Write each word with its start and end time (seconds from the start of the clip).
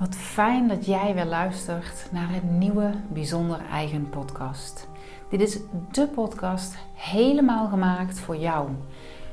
Wat 0.00 0.14
fijn 0.14 0.68
dat 0.68 0.86
jij 0.86 1.14
weer 1.14 1.24
luistert 1.24 2.08
naar 2.10 2.28
een 2.34 2.58
nieuwe 2.58 2.90
Bijzonder 3.08 3.60
Eigen 3.70 4.08
podcast. 4.08 4.88
Dit 5.30 5.40
is 5.40 5.58
de 5.92 6.06
podcast 6.06 6.76
helemaal 6.94 7.68
gemaakt 7.68 8.18
voor 8.18 8.36
jou, 8.36 8.68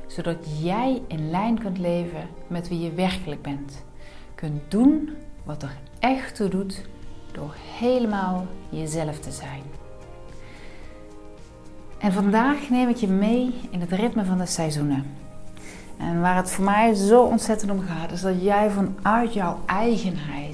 zodat 0.06 0.36
jij 0.60 1.02
in 1.06 1.30
lijn 1.30 1.58
kunt 1.58 1.78
leven 1.78 2.28
met 2.46 2.68
wie 2.68 2.80
je 2.80 2.92
werkelijk 2.92 3.42
bent. 3.42 3.84
Kunt 4.34 4.70
doen 4.70 5.10
wat 5.44 5.62
er 5.62 5.76
echt 5.98 6.34
toe 6.34 6.48
doet 6.48 6.84
door 7.32 7.54
helemaal 7.78 8.46
jezelf 8.68 9.20
te 9.20 9.30
zijn. 9.30 9.62
En 11.98 12.12
vandaag 12.12 12.70
neem 12.70 12.88
ik 12.88 12.96
je 12.96 13.08
mee 13.08 13.54
in 13.70 13.80
het 13.80 13.92
ritme 13.92 14.24
van 14.24 14.38
de 14.38 14.46
seizoenen. 14.46 15.04
En 15.98 16.20
waar 16.20 16.36
het 16.36 16.50
voor 16.50 16.64
mij 16.64 16.94
zo 16.94 17.22
ontzettend 17.22 17.70
om 17.70 17.80
gaat, 17.80 18.12
is 18.12 18.20
dat 18.20 18.42
jij 18.42 18.70
vanuit 18.70 19.32
jouw 19.32 19.58
eigenheid, 19.66 20.47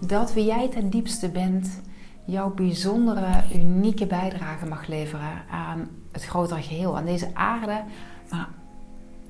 dat 0.00 0.32
wie 0.32 0.44
jij 0.44 0.68
ten 0.68 0.90
diepste 0.90 1.28
bent, 1.28 1.80
jouw 2.24 2.54
bijzondere, 2.54 3.44
unieke 3.54 4.06
bijdrage 4.06 4.66
mag 4.66 4.86
leveren 4.86 5.44
aan 5.50 5.88
het 6.12 6.24
grotere 6.24 6.62
geheel, 6.62 6.96
aan 6.96 7.04
deze 7.04 7.34
aarde, 7.34 7.82
maar 8.30 8.48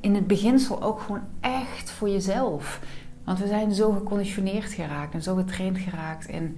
in 0.01 0.15
het 0.15 0.27
beginsel 0.27 0.83
ook 0.83 1.01
gewoon 1.01 1.23
echt 1.41 1.91
voor 1.91 2.09
jezelf. 2.09 2.81
Want 3.25 3.39
we 3.39 3.47
zijn 3.47 3.73
zo 3.73 3.93
geconditioneerd 3.93 4.73
geraakt 4.73 5.15
en 5.15 5.23
zo 5.23 5.35
getraind 5.35 5.79
geraakt 5.79 6.29
in 6.29 6.57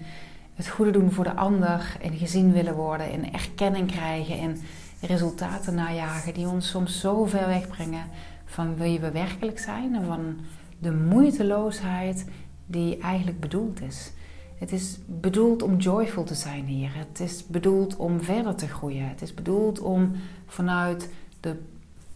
het 0.54 0.68
goede 0.68 0.90
doen 0.90 1.12
voor 1.12 1.24
de 1.24 1.34
ander, 1.34 1.96
in 2.00 2.16
gezien 2.16 2.52
willen 2.52 2.74
worden, 2.74 3.12
in 3.12 3.32
erkenning 3.32 3.90
krijgen, 3.90 4.38
in 4.38 4.60
resultaten 5.00 5.74
najagen 5.74 6.34
die 6.34 6.48
ons 6.48 6.68
soms 6.68 7.00
zo 7.00 7.24
ver 7.24 7.46
wegbrengen 7.46 8.04
van 8.44 8.76
wie 8.76 9.00
we 9.00 9.10
werkelijk 9.10 9.58
zijn 9.58 9.94
en 9.94 10.04
van 10.04 10.36
de 10.78 10.92
moeiteloosheid 10.92 12.26
die 12.70 12.98
eigenlijk 12.98 13.40
bedoeld 13.40 13.80
is. 13.80 14.12
Het 14.58 14.72
is 14.72 14.98
bedoeld 15.06 15.62
om 15.62 15.76
joyful 15.76 16.24
te 16.24 16.34
zijn 16.34 16.64
hier. 16.64 16.90
Het 16.94 17.20
is 17.20 17.46
bedoeld 17.46 17.96
om 17.96 18.20
verder 18.20 18.54
te 18.54 18.68
groeien. 18.68 19.08
Het 19.08 19.22
is 19.22 19.34
bedoeld 19.34 19.80
om 19.80 20.12
vanuit 20.46 21.10
de 21.40 21.56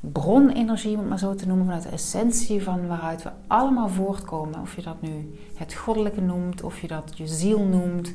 bronenergie, 0.01 0.93
om 0.93 0.99
het 0.99 1.09
maar 1.09 1.19
zo 1.19 1.35
te 1.35 1.47
noemen, 1.47 1.65
vanuit 1.65 1.83
de 1.83 1.89
essentie 1.89 2.63
van 2.63 2.87
waaruit 2.87 3.23
we 3.23 3.31
allemaal 3.47 3.89
voortkomen. 3.89 4.61
Of 4.61 4.77
je 4.77 4.83
dat 4.83 5.03
nu 5.03 5.39
het 5.55 5.75
goddelijke 5.75 6.21
noemt, 6.21 6.63
of 6.63 6.81
je 6.81 6.89
dat 6.89 7.13
je 7.15 7.27
ziel 7.27 7.61
noemt, 7.61 8.13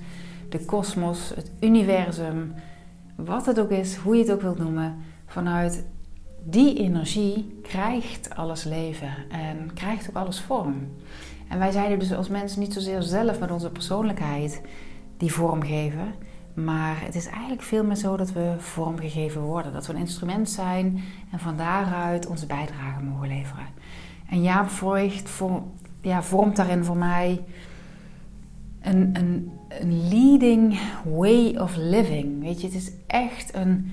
de 0.50 0.66
kosmos, 0.66 1.32
het 1.36 1.52
universum, 1.60 2.54
wat 3.16 3.46
het 3.46 3.60
ook 3.60 3.72
is, 3.72 3.96
hoe 3.96 4.16
je 4.16 4.22
het 4.22 4.32
ook 4.32 4.42
wilt 4.42 4.58
noemen. 4.58 4.96
Vanuit 5.26 5.86
die 6.44 6.78
energie 6.78 7.60
krijgt 7.62 8.36
alles 8.36 8.64
leven 8.64 9.14
en 9.30 9.74
krijgt 9.74 10.10
ook 10.10 10.16
alles 10.16 10.40
vorm. 10.42 10.88
En 11.50 11.60
wij 11.60 11.72
zijn 11.72 11.92
er 11.92 12.00
dus 12.00 12.14
als 12.14 12.30
mensen 12.30 12.60
niet 12.60 12.74
zozeer 12.74 13.02
zelf 13.02 13.40
met 13.40 13.52
onze 13.52 13.70
persoonlijkheid 13.70 14.62
die 15.18 15.34
vorm 15.34 15.64
geven. 15.64 16.14
Maar 16.54 17.02
het 17.02 17.16
is 17.16 17.28
eigenlijk 17.28 17.62
veel 17.62 17.84
meer 17.84 17.96
zo 17.96 18.18
dat 18.18 18.32
we 18.32 18.56
vormgegeven 18.58 19.42
worden. 19.42 19.74
Dat 19.74 19.88
we 19.88 19.94
een 19.94 20.00
instrument 20.00 20.50
zijn 20.50 21.04
en 21.32 21.40
van 21.40 21.58
daaruit 21.58 22.28
onze 22.28 22.46
bijdrage 22.46 23.04
mogen 23.04 23.28
leveren. 23.28 23.66
En 24.30 24.42
Jaap 24.42 24.70
Voigt 24.70 25.42
ja, 26.02 26.24
vormt 26.24 26.56
daarin 26.56 26.84
voor 26.84 26.98
mij 26.98 27.44
een, 28.82 29.10
een, 29.14 29.52
een 29.70 30.08
leading 30.10 30.80
way 31.06 31.56
of 31.56 31.76
living. 31.76 32.42
Weet 32.42 32.62
je, 32.62 32.68
het 32.68 32.76
is 32.76 32.92
echt 33.08 33.56
een 33.56 33.92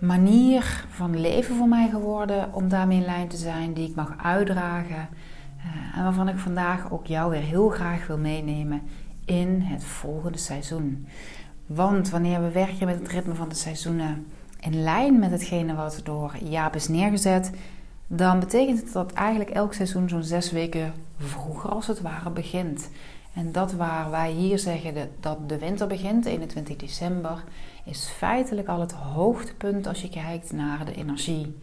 manier 0.00 0.84
van 0.88 1.20
leven 1.20 1.56
voor 1.56 1.68
mij 1.68 1.88
geworden 1.88 2.54
om 2.54 2.68
daarmee 2.68 2.98
in 2.98 3.04
lijn 3.04 3.28
te 3.28 3.36
zijn, 3.36 3.72
die 3.72 3.88
ik 3.88 3.94
mag 3.94 4.14
uitdragen. 4.22 5.08
Uh, 5.64 5.98
en 5.98 6.04
waarvan 6.04 6.28
ik 6.28 6.38
vandaag 6.38 6.92
ook 6.92 7.06
jou 7.06 7.30
weer 7.30 7.40
heel 7.40 7.68
graag 7.68 8.06
wil 8.06 8.18
meenemen 8.18 8.82
in 9.24 9.60
het 9.60 9.84
volgende 9.84 10.38
seizoen. 10.38 11.06
Want 11.66 12.10
wanneer 12.10 12.42
we 12.42 12.50
werken 12.50 12.86
met 12.86 12.98
het 12.98 13.08
ritme 13.08 13.34
van 13.34 13.48
de 13.48 13.54
seizoenen 13.54 14.26
in 14.60 14.82
lijn 14.82 15.18
met 15.18 15.30
hetgene 15.30 15.74
wat 15.74 16.00
door 16.04 16.36
Jaap 16.42 16.74
is 16.74 16.88
neergezet, 16.88 17.50
dan 18.06 18.40
betekent 18.40 18.80
het 18.80 18.92
dat 18.92 19.12
eigenlijk 19.12 19.50
elk 19.50 19.74
seizoen 19.74 20.08
zo'n 20.08 20.22
zes 20.22 20.50
weken 20.50 20.92
vroeger 21.18 21.70
als 21.70 21.86
het 21.86 22.00
ware 22.00 22.30
begint. 22.30 22.88
En 23.34 23.52
dat 23.52 23.72
waar 23.72 24.10
wij 24.10 24.30
hier 24.30 24.58
zeggen 24.58 24.94
dat 25.20 25.48
de 25.48 25.58
winter 25.58 25.86
begint, 25.86 26.24
21 26.24 26.76
december, 26.76 27.44
is 27.84 28.08
feitelijk 28.16 28.68
al 28.68 28.80
het 28.80 28.92
hoogtepunt 28.92 29.86
als 29.86 30.02
je 30.02 30.08
kijkt 30.08 30.52
naar 30.52 30.84
de 30.84 30.94
energie. 30.94 31.56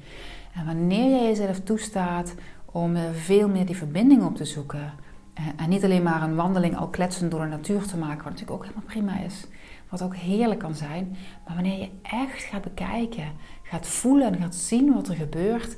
En 0.54 0.66
wanneer 0.66 1.09
jij 1.09 1.24
jezelf 1.24 1.59
toestaat 1.59 2.34
om 2.72 2.96
veel 3.14 3.50
meer 3.50 3.66
die 3.66 3.78
verbinding 3.78 4.24
op 4.24 4.36
te 4.36 4.46
zoeken, 4.46 4.94
eh, 5.34 5.44
en 5.56 5.70
niet 5.70 5.84
alleen 5.84 6.04
maar 6.04 6.22
een 6.22 6.36
wandeling 6.36 6.78
al 6.78 6.88
kletsend 6.88 7.32
door 7.32 7.42
de 7.42 7.48
natuur 7.48 7.86
te 7.86 7.98
maken, 7.98 8.24
wat 8.24 8.34
natuurlijk 8.34 8.52
ook 8.52 8.64
helemaal 8.64 8.84
prima 8.86 9.20
is, 9.20 9.48
wat 9.90 10.02
ook 10.02 10.16
heerlijk 10.16 10.59
kan 10.59 10.76
zijn, 10.76 11.18
maar 11.46 11.56
wanneer 11.56 11.80
je 11.80 11.90
echt 12.02 12.44
gaat 12.44 12.62
bekijken, 12.62 13.31
gaat 13.64 13.88
voelen 13.88 14.34
en 14.34 14.42
gaat 14.42 14.56
zien 14.56 14.94
wat 14.94 15.08
er 15.08 15.16
gebeurt, 15.16 15.76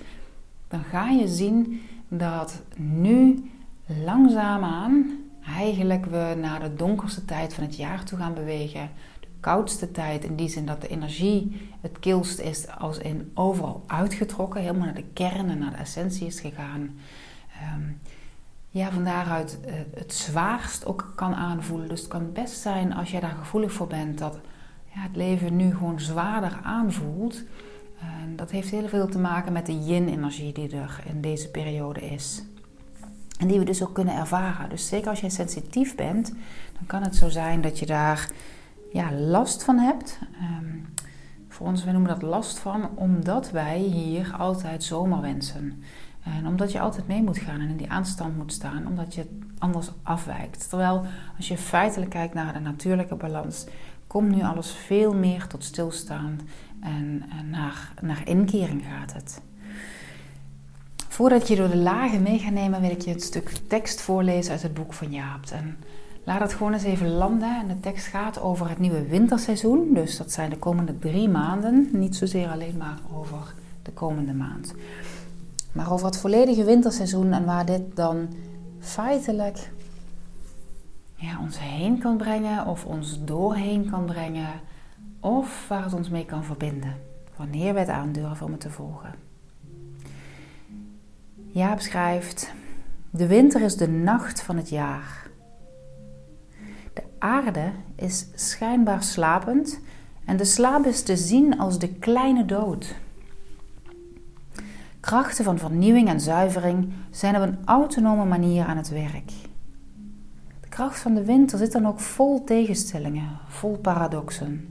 dan 0.68 0.84
ga 0.84 1.10
je 1.10 1.28
zien 1.28 1.82
dat 2.08 2.62
nu 2.78 3.52
langzaamaan 3.86 5.12
eigenlijk 5.48 6.06
we 6.06 6.36
naar 6.42 6.60
de 6.60 6.74
donkerste 6.74 7.26
tijd 7.26 7.54
van 7.54 7.64
het 7.64 7.76
jaar 7.76 8.04
toe 8.04 8.18
gaan 8.18 8.34
bewegen 8.34 8.90
koudste 9.44 9.92
tijd. 9.92 10.24
In 10.24 10.36
die 10.36 10.50
zin 10.50 10.66
dat 10.66 10.82
de 10.82 10.88
energie 10.88 11.70
het 11.82 12.00
kilst 12.00 12.40
is 12.40 12.68
als 12.70 12.98
in 12.98 13.32
overal 13.34 13.84
uitgetrokken. 13.88 14.62
Helemaal 14.62 14.86
naar 14.86 14.94
de 14.94 15.14
kern 15.14 15.50
en 15.50 15.58
naar 15.58 15.72
de 15.72 15.78
essentie 15.78 16.28
is 16.28 16.40
gegaan. 16.40 16.82
Um, 17.76 18.00
ja, 18.70 18.92
van 18.92 19.04
daaruit 19.04 19.60
uh, 19.66 19.74
het 19.96 20.14
zwaarst 20.14 20.86
ook 20.86 21.12
kan 21.16 21.36
aanvoelen. 21.36 21.88
Dus 21.88 22.00
het 22.00 22.10
kan 22.10 22.32
best 22.32 22.60
zijn 22.60 22.94
als 22.94 23.12
jij 23.12 23.20
daar 23.20 23.36
gevoelig 23.40 23.72
voor 23.72 23.88
bent 23.88 24.18
dat 24.18 24.40
ja, 24.94 25.02
het 25.02 25.16
leven 25.16 25.56
nu 25.56 25.72
gewoon 25.72 26.00
zwaarder 26.00 26.60
aanvoelt. 26.64 27.44
Dat 28.36 28.52
heeft 28.52 28.70
heel 28.70 28.88
veel 28.88 29.08
te 29.08 29.20
maken 29.20 29.54
met 29.54 29.66
de 29.66 29.84
yin-energie 29.84 30.54
die 30.54 30.76
er 30.76 31.04
in 31.06 31.22
deze 31.22 31.50
periode 31.50 32.00
is. 32.00 32.44
En 33.40 33.48
die 33.48 33.60
we 33.60 33.66
dus 33.66 33.84
ook 33.84 33.94
kunnen 33.94 34.16
ervaren. 34.16 34.70
Dus 34.70 34.88
zeker 34.88 35.10
als 35.10 35.20
jij 35.20 35.30
sensitief 35.30 35.96
bent, 35.96 36.34
dan 36.74 36.86
kan 36.86 37.04
het 37.04 37.16
zo 37.16 37.30
zijn 37.30 37.62
dat 37.62 37.80
je 37.80 37.86
daar 37.86 38.30
ja, 38.94 39.12
last 39.12 39.64
van 39.64 39.78
hebt. 39.78 40.20
Um, 40.42 40.86
voor 41.48 41.68
ons, 41.68 41.84
we 41.84 41.92
noemen 41.92 42.10
dat 42.10 42.22
last 42.22 42.60
van, 42.60 42.90
omdat 42.96 43.52
wij 43.52 43.80
hier 43.80 44.36
altijd 44.38 44.84
zomaar 44.84 45.22
wensen. 45.22 45.84
En 46.24 46.48
omdat 46.48 46.72
je 46.72 46.80
altijd 46.80 47.08
mee 47.08 47.24
moet 47.24 47.38
gaan 47.38 47.60
en 47.60 47.70
in 47.70 47.78
die 47.78 47.90
aanstand 47.90 48.38
moet 48.38 48.54
staan, 48.54 48.88
omdat 48.88 49.16
je 49.16 49.40
anders 49.58 49.92
afwijkt. 50.04 50.70
Terwijl 50.70 51.06
als 51.38 51.48
je 51.48 51.58
feitelijk 51.58 52.12
kijkt 52.12 52.34
naar 52.34 52.54
de 52.54 52.60
natuurlijke 52.60 53.16
balans, 53.16 53.66
komt 54.08 54.36
nu 54.36 54.44
alles 54.44 54.72
veel 54.72 55.14
meer 55.14 55.48
tot 55.48 55.64
stilstaan 55.64 56.40
en, 56.82 57.24
en 57.40 57.50
naar, 57.50 57.94
naar 58.02 58.22
inkering 58.28 58.84
gaat 58.86 59.14
het. 59.14 59.42
Voordat 61.08 61.48
je 61.48 61.56
door 61.56 61.70
de 61.70 61.78
lagen 61.78 62.22
mee 62.22 62.40
gaat 62.40 62.52
nemen, 62.52 62.82
wil 62.82 62.90
ik 62.92 63.02
je 63.02 63.14
een 63.14 63.20
stuk 63.20 63.50
tekst 63.68 64.02
voorlezen 64.02 64.52
uit 64.52 64.62
het 64.62 64.74
boek 64.74 64.94
van 64.94 65.12
Jaap. 65.12 65.46
En 65.46 65.78
Laat 66.24 66.40
het 66.40 66.54
gewoon 66.54 66.74
eens 66.74 66.84
even 66.84 67.10
landen. 67.10 67.60
En 67.60 67.68
de 67.68 67.80
tekst 67.80 68.06
gaat 68.06 68.42
over 68.42 68.70
het 68.70 68.80
nieuwe 68.80 69.08
winterseizoen. 69.08 69.94
Dus 69.94 70.18
dat 70.18 70.32
zijn 70.32 70.50
de 70.50 70.58
komende 70.58 71.00
drie 71.00 71.30
maanden. 71.30 71.90
Niet 71.92 72.16
zozeer 72.16 72.50
alleen 72.50 72.78
maar 72.78 73.00
over 73.14 73.54
de 73.82 73.92
komende 73.92 74.34
maand. 74.34 74.74
Maar 75.72 75.92
over 75.92 76.06
het 76.06 76.18
volledige 76.18 76.64
winterseizoen 76.64 77.34
en 77.34 77.46
waar 77.46 77.66
dit 77.66 77.96
dan 77.96 78.28
feitelijk 78.80 79.72
ja, 81.16 81.40
ons 81.42 81.60
heen 81.60 81.98
kan 81.98 82.18
brengen. 82.18 82.66
Of 82.66 82.86
ons 82.86 83.24
doorheen 83.24 83.90
kan 83.90 84.06
brengen. 84.06 84.50
Of 85.20 85.68
waar 85.68 85.84
het 85.84 85.94
ons 85.94 86.10
mee 86.10 86.26
kan 86.26 86.44
verbinden. 86.44 86.96
Wanneer 87.36 87.74
we 87.74 87.80
het 87.80 87.90
aandurven 87.90 88.46
om 88.46 88.52
het 88.52 88.62
te 88.62 88.70
volgen. 88.70 89.16
Jaap 91.52 91.80
schrijft: 91.80 92.54
De 93.10 93.28
winter 93.28 93.62
is 93.62 93.78
de 93.78 93.90
nacht 93.90 94.42
van 94.42 94.58
het 94.58 94.70
jaar 94.70 95.23
aarde 97.24 97.72
is 97.96 98.28
schijnbaar 98.36 99.04
slapend 99.04 99.80
en 100.26 100.38
de 100.38 100.46
slaap 100.46 100.86
is 100.86 101.04
te 101.04 101.18
zien 101.18 101.60
als 101.60 101.80
de 101.80 101.88
kleine 101.88 102.46
dood. 102.46 102.96
Krachten 105.00 105.44
van 105.44 105.58
vernieuwing 105.58 106.08
en 106.08 106.20
zuivering 106.20 106.94
zijn 107.10 107.36
op 107.36 107.42
een 107.42 107.58
autonome 107.66 108.26
manier 108.26 108.66
aan 108.66 108.78
het 108.78 108.90
werk. 108.90 109.32
De 110.62 110.70
kracht 110.70 111.00
van 111.00 111.14
de 111.14 111.26
winter 111.26 111.58
zit 111.58 111.72
dan 111.72 111.88
ook 111.88 112.00
vol 112.00 112.44
tegenstellingen, 112.44 113.40
vol 113.48 113.78
paradoxen. 113.78 114.68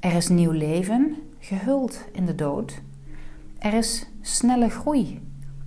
Er 0.00 0.12
is 0.12 0.28
nieuw 0.28 0.50
leven, 0.50 1.16
gehuld 1.38 2.04
in 2.12 2.26
de 2.26 2.34
dood. 2.34 2.82
Er 3.58 3.74
is 3.74 4.06
snelle 4.20 4.68
groei, 4.68 5.20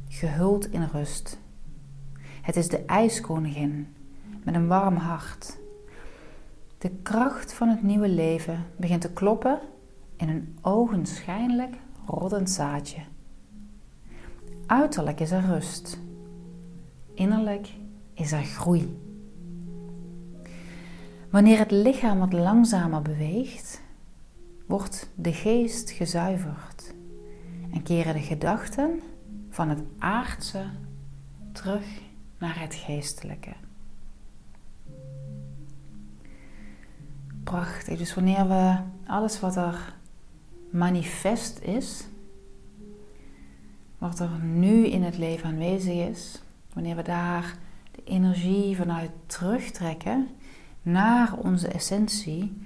gehuld 0.07 0.72
in 0.72 0.89
rust. 0.92 1.39
Het 2.42 2.56
is 2.56 2.68
de 2.68 2.86
ijskoningin 2.86 3.88
met 4.44 4.56
een 4.56 4.68
warm 4.68 4.95
hart. 4.95 5.59
De 6.80 6.90
kracht 7.04 7.54
van 7.54 7.70
het 7.70 7.84
nieuwe 7.84 8.10
leven 8.10 8.66
begint 8.78 9.02
te 9.02 9.14
kloppen 9.14 9.60
in 10.16 10.30
een 10.30 10.58
ogenschijnlijk 10.62 11.76
roddend 12.06 12.50
zaadje. 12.50 13.02
Uiterlijk 14.66 15.20
is 15.20 15.31
er 15.31 15.46
rust. 15.46 16.00
Innerlijk 17.14 17.70
is 18.14 18.31
er 18.31 18.44
groei. 18.44 18.98
Wanneer 21.30 21.58
het 21.58 21.72
lichaam 21.72 22.20
wat 22.20 22.34
langzamer 22.34 23.02
beweegt, 23.02 23.82
wordt 24.68 25.10
de 25.16 25.34
geest 25.34 25.92
gezuiverd 25.92 26.94
en 27.72 27.84
keren 27.84 28.14
de 28.14 28.22
gedachten 28.22 29.02
van 29.50 29.70
het 29.70 29.82
aardse 29.98 30.66
terug 31.52 32.02
naar 32.38 32.60
het 32.60 32.75
geestelijke. 32.75 33.54
Prachtig. 37.44 37.97
Dus 37.97 38.13
wanneer 38.13 38.47
we 38.47 38.77
alles 39.06 39.39
wat 39.39 39.56
er 39.56 39.95
manifest 40.69 41.59
is, 41.59 42.07
wat 43.97 44.19
er 44.19 44.30
nu 44.44 44.86
in 44.88 45.03
het 45.03 45.18
leven 45.18 45.45
aanwezig 45.45 45.94
is, 45.94 46.41
wanneer 46.74 46.95
we 46.95 47.01
daar 47.01 47.57
de 47.91 48.03
energie 48.03 48.75
vanuit 48.75 49.12
terugtrekken 49.25 50.27
naar 50.81 51.33
onze 51.38 51.68
essentie, 51.68 52.57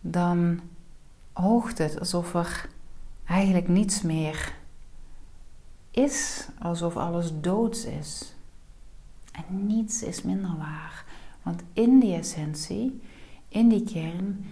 dan 0.00 0.60
hoogt 1.32 1.78
het 1.78 1.98
alsof 1.98 2.34
er 2.34 2.68
eigenlijk 3.24 3.68
niets 3.68 4.02
meer 4.02 4.54
is, 5.90 6.48
alsof 6.58 6.96
alles 6.96 7.32
doods 7.40 7.84
is. 7.84 8.34
En 9.32 9.66
niets 9.66 10.02
is 10.02 10.22
minder 10.22 10.56
waar, 10.58 11.04
want 11.42 11.62
in 11.72 11.98
die 11.98 12.14
essentie, 12.14 13.00
in 13.52 13.68
die 13.68 13.84
kern, 13.84 14.44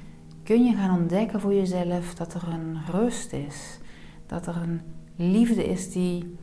kun 0.43 0.65
je 0.65 0.77
gaan 0.77 0.99
ontdekken 0.99 1.41
voor 1.41 1.55
jezelf 1.55 2.15
dat 2.15 2.35
er 2.35 2.49
een 2.49 2.79
rust 2.91 3.33
is, 3.33 3.79
dat 4.27 4.47
er 4.47 4.57
een 4.57 4.81
liefde 5.17 5.65
is 5.65 5.93
die 5.93 6.37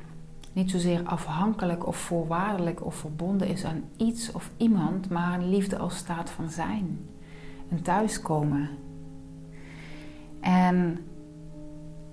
niet 0.53 0.71
zozeer 0.71 1.01
afhankelijk 1.03 1.87
of 1.87 1.97
voorwaardelijk 1.97 2.85
of 2.85 2.95
verbonden 2.95 3.47
is 3.47 3.65
aan 3.65 3.83
iets 3.97 4.31
of 4.31 4.51
iemand, 4.57 5.09
maar 5.09 5.39
een 5.39 5.49
liefde 5.49 5.77
als 5.77 5.97
staat 5.97 6.29
van 6.29 6.49
zijn. 6.49 6.99
Een 7.69 7.81
thuiskomen. 7.81 8.69
En 10.39 10.99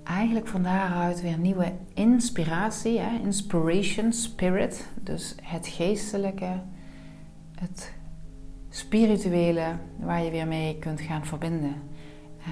eigenlijk 0.03 0.47
van 0.47 0.63
daaruit 0.63 1.21
weer 1.21 1.37
nieuwe 1.37 1.73
inspiratie, 1.93 2.99
hè? 2.99 3.19
inspiration, 3.19 4.13
spirit, 4.13 4.89
dus 5.03 5.35
het 5.41 5.67
geestelijke, 5.67 6.61
het 7.55 7.93
spirituele 8.75 9.75
waar 9.99 10.23
je 10.23 10.31
weer 10.31 10.47
mee 10.47 10.79
kunt 10.79 11.01
gaan 11.01 11.25
verbinden. 11.25 11.75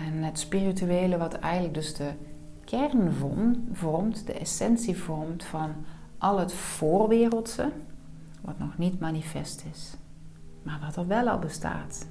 En 0.06 0.24
het 0.24 0.40
spirituele 0.40 1.18
wat 1.18 1.34
eigenlijk 1.34 1.74
dus 1.74 1.96
de 1.96 2.12
kern 2.66 3.14
vormt, 3.74 4.25
de 4.28 4.34
essentie 4.34 4.98
vormt 4.98 5.44
van 5.44 5.74
al 6.18 6.40
het 6.40 6.54
voorwereldse, 6.54 7.72
wat 8.42 8.60
nog 8.60 8.78
niet 8.78 9.00
manifest 9.00 9.64
is, 9.72 9.96
maar 10.62 10.80
wat 10.86 10.96
er 10.96 11.08
wel 11.08 11.28
al 11.28 11.40
bestaat. 11.40 12.08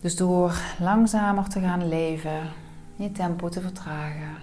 Dus 0.00 0.16
door 0.16 0.60
langzamer 0.80 1.48
te 1.48 1.60
gaan 1.60 1.88
leven, 1.88 2.40
je 2.96 3.12
tempo 3.12 3.48
te 3.48 3.60
vertragen, 3.60 4.36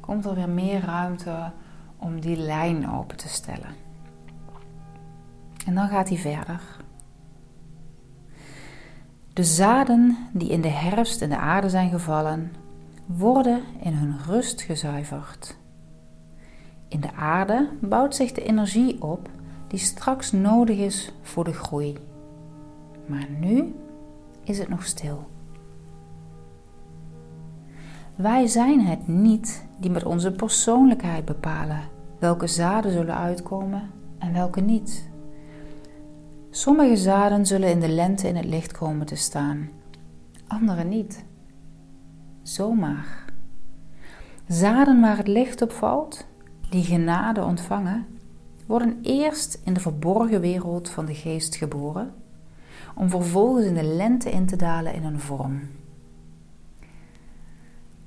komt 0.00 0.24
er 0.24 0.34
weer 0.34 0.48
meer 0.48 0.80
ruimte 0.80 1.50
om 1.98 2.20
die 2.20 2.36
lijn 2.36 2.90
open 2.90 3.16
te 3.16 3.28
stellen. 3.28 3.81
En 5.66 5.74
dan 5.74 5.88
gaat 5.88 6.08
hij 6.08 6.18
verder. 6.18 6.60
De 9.32 9.44
zaden 9.44 10.16
die 10.32 10.48
in 10.48 10.60
de 10.60 10.68
herfst 10.68 11.20
in 11.20 11.28
de 11.28 11.38
aarde 11.38 11.68
zijn 11.68 11.90
gevallen, 11.90 12.52
worden 13.06 13.62
in 13.80 13.92
hun 13.92 14.16
rust 14.26 14.62
gezuiverd. 14.62 15.56
In 16.88 17.00
de 17.00 17.12
aarde 17.12 17.68
bouwt 17.80 18.14
zich 18.14 18.32
de 18.32 18.44
energie 18.44 19.02
op 19.02 19.28
die 19.68 19.78
straks 19.78 20.32
nodig 20.32 20.78
is 20.78 21.12
voor 21.22 21.44
de 21.44 21.52
groei. 21.52 21.96
Maar 23.06 23.26
nu 23.38 23.74
is 24.44 24.58
het 24.58 24.68
nog 24.68 24.84
stil. 24.86 25.30
Wij 28.14 28.46
zijn 28.46 28.80
het 28.80 29.08
niet 29.08 29.64
die 29.78 29.90
met 29.90 30.04
onze 30.04 30.32
persoonlijkheid 30.32 31.24
bepalen 31.24 31.82
welke 32.18 32.46
zaden 32.46 32.92
zullen 32.92 33.16
uitkomen 33.16 33.90
en 34.18 34.32
welke 34.32 34.60
niet. 34.60 35.10
Sommige 36.54 36.96
zaden 36.96 37.46
zullen 37.46 37.70
in 37.70 37.80
de 37.80 37.88
lente 37.88 38.28
in 38.28 38.36
het 38.36 38.44
licht 38.44 38.72
komen 38.72 39.06
te 39.06 39.16
staan, 39.16 39.70
andere 40.46 40.84
niet. 40.84 41.24
Zomaar. 42.42 43.24
Zaden 44.48 45.00
waar 45.00 45.16
het 45.16 45.28
licht 45.28 45.62
op 45.62 45.72
valt, 45.72 46.26
die 46.70 46.84
genade 46.84 47.44
ontvangen, 47.44 48.06
worden 48.66 48.98
eerst 49.02 49.60
in 49.64 49.72
de 49.72 49.80
verborgen 49.80 50.40
wereld 50.40 50.88
van 50.88 51.04
de 51.04 51.14
geest 51.14 51.56
geboren, 51.56 52.14
om 52.94 53.10
vervolgens 53.10 53.66
in 53.66 53.74
de 53.74 53.84
lente 53.84 54.30
in 54.30 54.46
te 54.46 54.56
dalen 54.56 54.94
in 54.94 55.04
een 55.04 55.20
vorm. 55.20 55.60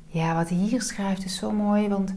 Ja, 0.05 0.35
wat 0.35 0.49
hij 0.49 0.57
hier 0.57 0.81
schrijft 0.81 1.25
is 1.25 1.35
zo 1.35 1.51
mooi, 1.51 1.87
want 1.87 2.13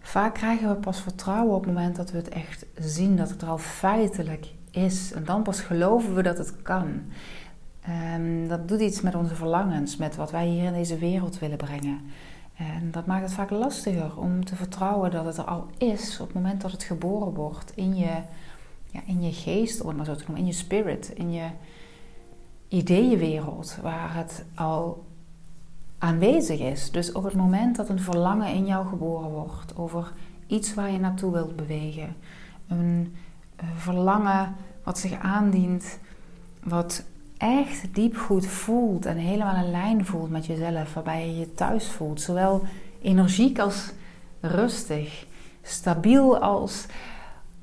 vaak 0.00 0.34
krijgen 0.34 0.68
we 0.68 0.74
pas 0.74 1.00
vertrouwen 1.00 1.54
op 1.54 1.64
het 1.64 1.74
moment 1.74 1.96
dat 1.96 2.10
we 2.10 2.16
het 2.16 2.28
echt 2.28 2.66
zien, 2.74 3.16
dat 3.16 3.30
het 3.30 3.42
er 3.42 3.48
al 3.48 3.58
feitelijk 3.58 4.54
is. 4.72 5.12
En 5.12 5.24
dan 5.24 5.42
pas 5.42 5.60
geloven 5.60 6.14
we 6.14 6.22
dat 6.22 6.38
het 6.38 6.62
kan. 6.62 7.02
Um, 8.14 8.48
dat 8.48 8.68
doet 8.68 8.80
iets 8.80 9.00
met 9.00 9.14
onze 9.14 9.34
verlangens, 9.34 9.96
met 9.96 10.16
wat 10.16 10.30
wij 10.30 10.46
hier 10.46 10.64
in 10.64 10.72
deze 10.72 10.98
wereld 10.98 11.38
willen 11.38 11.56
brengen. 11.56 12.00
En 12.56 12.90
dat 12.90 13.06
maakt 13.06 13.22
het 13.22 13.32
vaak 13.32 13.50
lastiger 13.50 14.16
om 14.16 14.44
te 14.44 14.56
vertrouwen 14.56 15.10
dat 15.10 15.24
het 15.24 15.36
er 15.36 15.44
al 15.44 15.66
is 15.78 16.20
op 16.20 16.26
het 16.26 16.34
moment 16.34 16.60
dat 16.60 16.72
het 16.72 16.82
geboren 16.82 17.34
wordt 17.34 17.72
in 17.74 17.96
je, 17.96 18.16
ja, 18.90 19.00
in 19.06 19.22
je 19.22 19.32
geest, 19.32 19.80
om 19.80 19.88
het 19.88 19.96
maar 19.96 20.06
zo 20.06 20.14
te 20.14 20.24
noemen, 20.26 20.40
in 20.40 20.46
je 20.46 20.52
spirit, 20.52 21.08
in 21.14 21.32
je 21.32 21.46
ideeënwereld, 22.68 23.78
waar 23.82 24.14
het 24.14 24.44
al 24.54 25.04
aanwezig 25.98 26.60
is. 26.60 26.90
Dus 26.90 27.12
op 27.12 27.24
het 27.24 27.34
moment 27.34 27.76
dat 27.76 27.88
een 27.88 28.00
verlangen 28.00 28.54
in 28.54 28.66
jou 28.66 28.86
geboren 28.86 29.30
wordt 29.30 29.76
over 29.76 30.12
iets 30.46 30.74
waar 30.74 30.90
je 30.90 30.98
naartoe 30.98 31.32
wilt 31.32 31.56
bewegen, 31.56 32.16
een 32.68 33.14
verlangen 33.76 34.54
wat 34.84 34.98
zich 34.98 35.18
aandient, 35.18 35.98
wat 36.62 37.04
echt 37.36 37.94
diep 37.94 38.16
goed 38.16 38.46
voelt 38.46 39.06
en 39.06 39.16
helemaal 39.16 39.64
in 39.64 39.70
lijn 39.70 40.04
voelt 40.06 40.30
met 40.30 40.46
jezelf, 40.46 40.94
waarbij 40.94 41.26
je 41.26 41.38
je 41.38 41.54
thuis 41.54 41.88
voelt, 41.88 42.20
zowel 42.20 42.62
energiek 43.00 43.58
als 43.58 43.92
rustig, 44.40 45.26
stabiel 45.62 46.38
als 46.38 46.86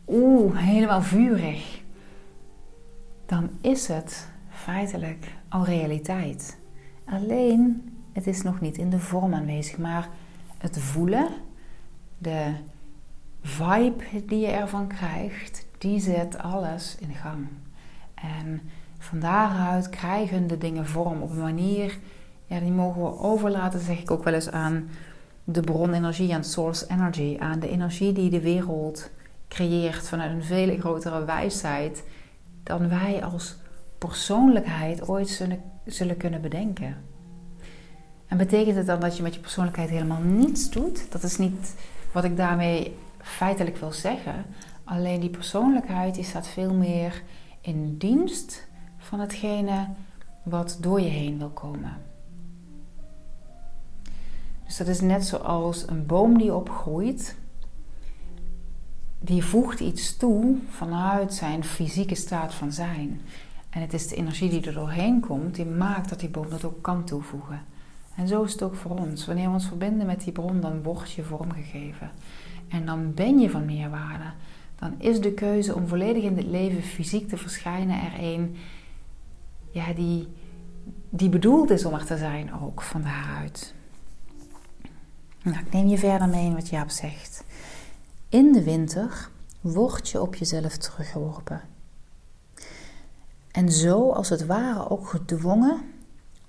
oeh, 0.07 0.57
helemaal 0.57 1.01
vurig, 1.01 1.81
dan 3.25 3.49
is 3.61 3.87
het 3.87 4.27
feitelijk 4.49 5.27
al 5.49 5.65
realiteit. 5.65 6.57
Alleen, 7.05 7.91
het 8.13 8.27
is 8.27 8.41
nog 8.41 8.61
niet 8.61 8.77
in 8.77 8.89
de 8.89 8.99
vorm 8.99 9.33
aanwezig, 9.33 9.77
maar 9.77 10.09
het 10.57 10.79
voelen, 10.79 11.27
de 12.17 12.53
vibe 13.41 14.25
die 14.25 14.39
je 14.39 14.47
ervan 14.47 14.87
krijgt, 14.87 15.65
die 15.79 15.99
zet 15.99 16.37
alles 16.37 16.95
in 16.99 17.13
gang. 17.13 17.47
En 18.13 18.61
van 18.97 19.19
daaruit 19.19 19.89
krijgen 19.89 20.47
de 20.47 20.57
dingen 20.57 20.85
vorm 20.85 21.21
op 21.21 21.29
een 21.29 21.41
manier, 21.41 21.97
ja, 22.45 22.59
die 22.59 22.71
mogen 22.71 23.01
we 23.01 23.19
overlaten, 23.19 23.79
zeg 23.79 23.99
ik 23.99 24.11
ook 24.11 24.23
wel 24.23 24.33
eens 24.33 24.51
aan 24.51 24.89
de 25.43 25.61
bronenergie, 25.61 26.33
aan 26.33 26.43
source 26.43 26.85
energy, 26.89 27.37
aan 27.39 27.59
de 27.59 27.69
energie 27.69 28.13
die 28.13 28.29
de 28.29 28.41
wereld 28.41 29.09
creëert 29.47 30.07
vanuit 30.07 30.31
een 30.31 30.43
veel 30.43 30.77
grotere 30.77 31.25
wijsheid 31.25 32.03
dan 32.63 32.89
wij 32.89 33.23
als 33.23 33.55
persoonlijkheid 33.97 35.07
ooit 35.07 35.29
zullen, 35.29 35.61
zullen 35.85 36.17
kunnen 36.17 36.41
bedenken. 36.41 36.95
En 38.27 38.37
betekent 38.37 38.75
het 38.75 38.85
dan 38.85 38.99
dat 38.99 39.17
je 39.17 39.23
met 39.23 39.33
je 39.33 39.39
persoonlijkheid 39.39 39.89
helemaal 39.89 40.21
niets 40.21 40.69
doet? 40.69 41.11
Dat 41.11 41.23
is 41.23 41.37
niet 41.37 41.75
wat 42.11 42.23
ik 42.23 42.37
daarmee 42.37 42.95
feitelijk 43.21 43.77
wil 43.77 43.91
zeggen. 43.91 44.45
Alleen 44.89 45.19
die 45.19 45.29
persoonlijkheid 45.29 46.15
die 46.15 46.23
staat 46.23 46.47
veel 46.47 46.73
meer 46.73 47.23
in 47.61 47.97
dienst 47.97 48.67
van 48.97 49.19
hetgene 49.19 49.87
wat 50.43 50.77
door 50.81 51.01
je 51.01 51.09
heen 51.09 51.37
wil 51.37 51.49
komen. 51.49 51.97
Dus 54.65 54.77
dat 54.77 54.87
is 54.87 55.01
net 55.01 55.25
zoals 55.25 55.87
een 55.87 56.05
boom 56.05 56.37
die 56.37 56.53
opgroeit. 56.53 57.35
Die 59.19 59.43
voegt 59.43 59.79
iets 59.79 60.17
toe 60.17 60.57
vanuit 60.69 61.33
zijn 61.33 61.63
fysieke 61.63 62.15
staat 62.15 62.53
van 62.53 62.71
zijn. 62.71 63.21
En 63.69 63.81
het 63.81 63.93
is 63.93 64.07
de 64.07 64.15
energie 64.15 64.49
die 64.49 64.65
er 64.65 64.73
doorheen 64.73 65.19
komt, 65.19 65.55
die 65.55 65.65
maakt 65.65 66.09
dat 66.09 66.19
die 66.19 66.29
boom 66.29 66.49
dat 66.49 66.65
ook 66.65 66.81
kan 66.81 67.03
toevoegen. 67.03 67.61
En 68.15 68.27
zo 68.27 68.43
is 68.43 68.51
het 68.51 68.61
ook 68.61 68.75
voor 68.75 68.97
ons. 68.97 69.25
Wanneer 69.25 69.47
we 69.47 69.53
ons 69.53 69.67
verbinden 69.67 70.05
met 70.05 70.23
die 70.23 70.33
bron, 70.33 70.59
dan 70.59 70.81
word 70.83 71.11
je 71.11 71.23
vormgegeven. 71.23 72.11
En 72.67 72.85
dan 72.85 73.13
ben 73.13 73.39
je 73.39 73.49
van 73.49 73.65
meerwaarde 73.65 74.31
dan 74.79 74.95
is 74.97 75.21
de 75.21 75.33
keuze 75.33 75.75
om 75.75 75.87
volledig 75.87 76.23
in 76.23 76.35
dit 76.35 76.45
leven 76.45 76.83
fysiek 76.83 77.29
te 77.29 77.37
verschijnen 77.37 78.01
er 78.01 78.23
een 78.23 78.57
ja, 79.71 79.93
die, 79.93 80.27
die 81.09 81.29
bedoeld 81.29 81.69
is 81.69 81.85
om 81.85 81.93
er 81.93 82.05
te 82.05 82.17
zijn 82.17 82.53
ook 82.61 82.81
van 82.81 83.01
daaruit. 83.01 83.73
Nou, 85.43 85.57
ik 85.57 85.71
neem 85.73 85.87
je 85.87 85.97
verder 85.97 86.29
mee 86.29 86.45
in 86.45 86.53
wat 86.53 86.69
Jaap 86.69 86.89
zegt. 86.89 87.43
In 88.29 88.51
de 88.51 88.63
winter 88.63 89.29
word 89.61 90.09
je 90.09 90.21
op 90.21 90.35
jezelf 90.35 90.77
teruggeworpen. 90.77 91.61
En 93.51 93.71
zo 93.71 94.11
als 94.11 94.29
het 94.29 94.45
ware 94.45 94.89
ook 94.89 95.07
gedwongen 95.07 95.81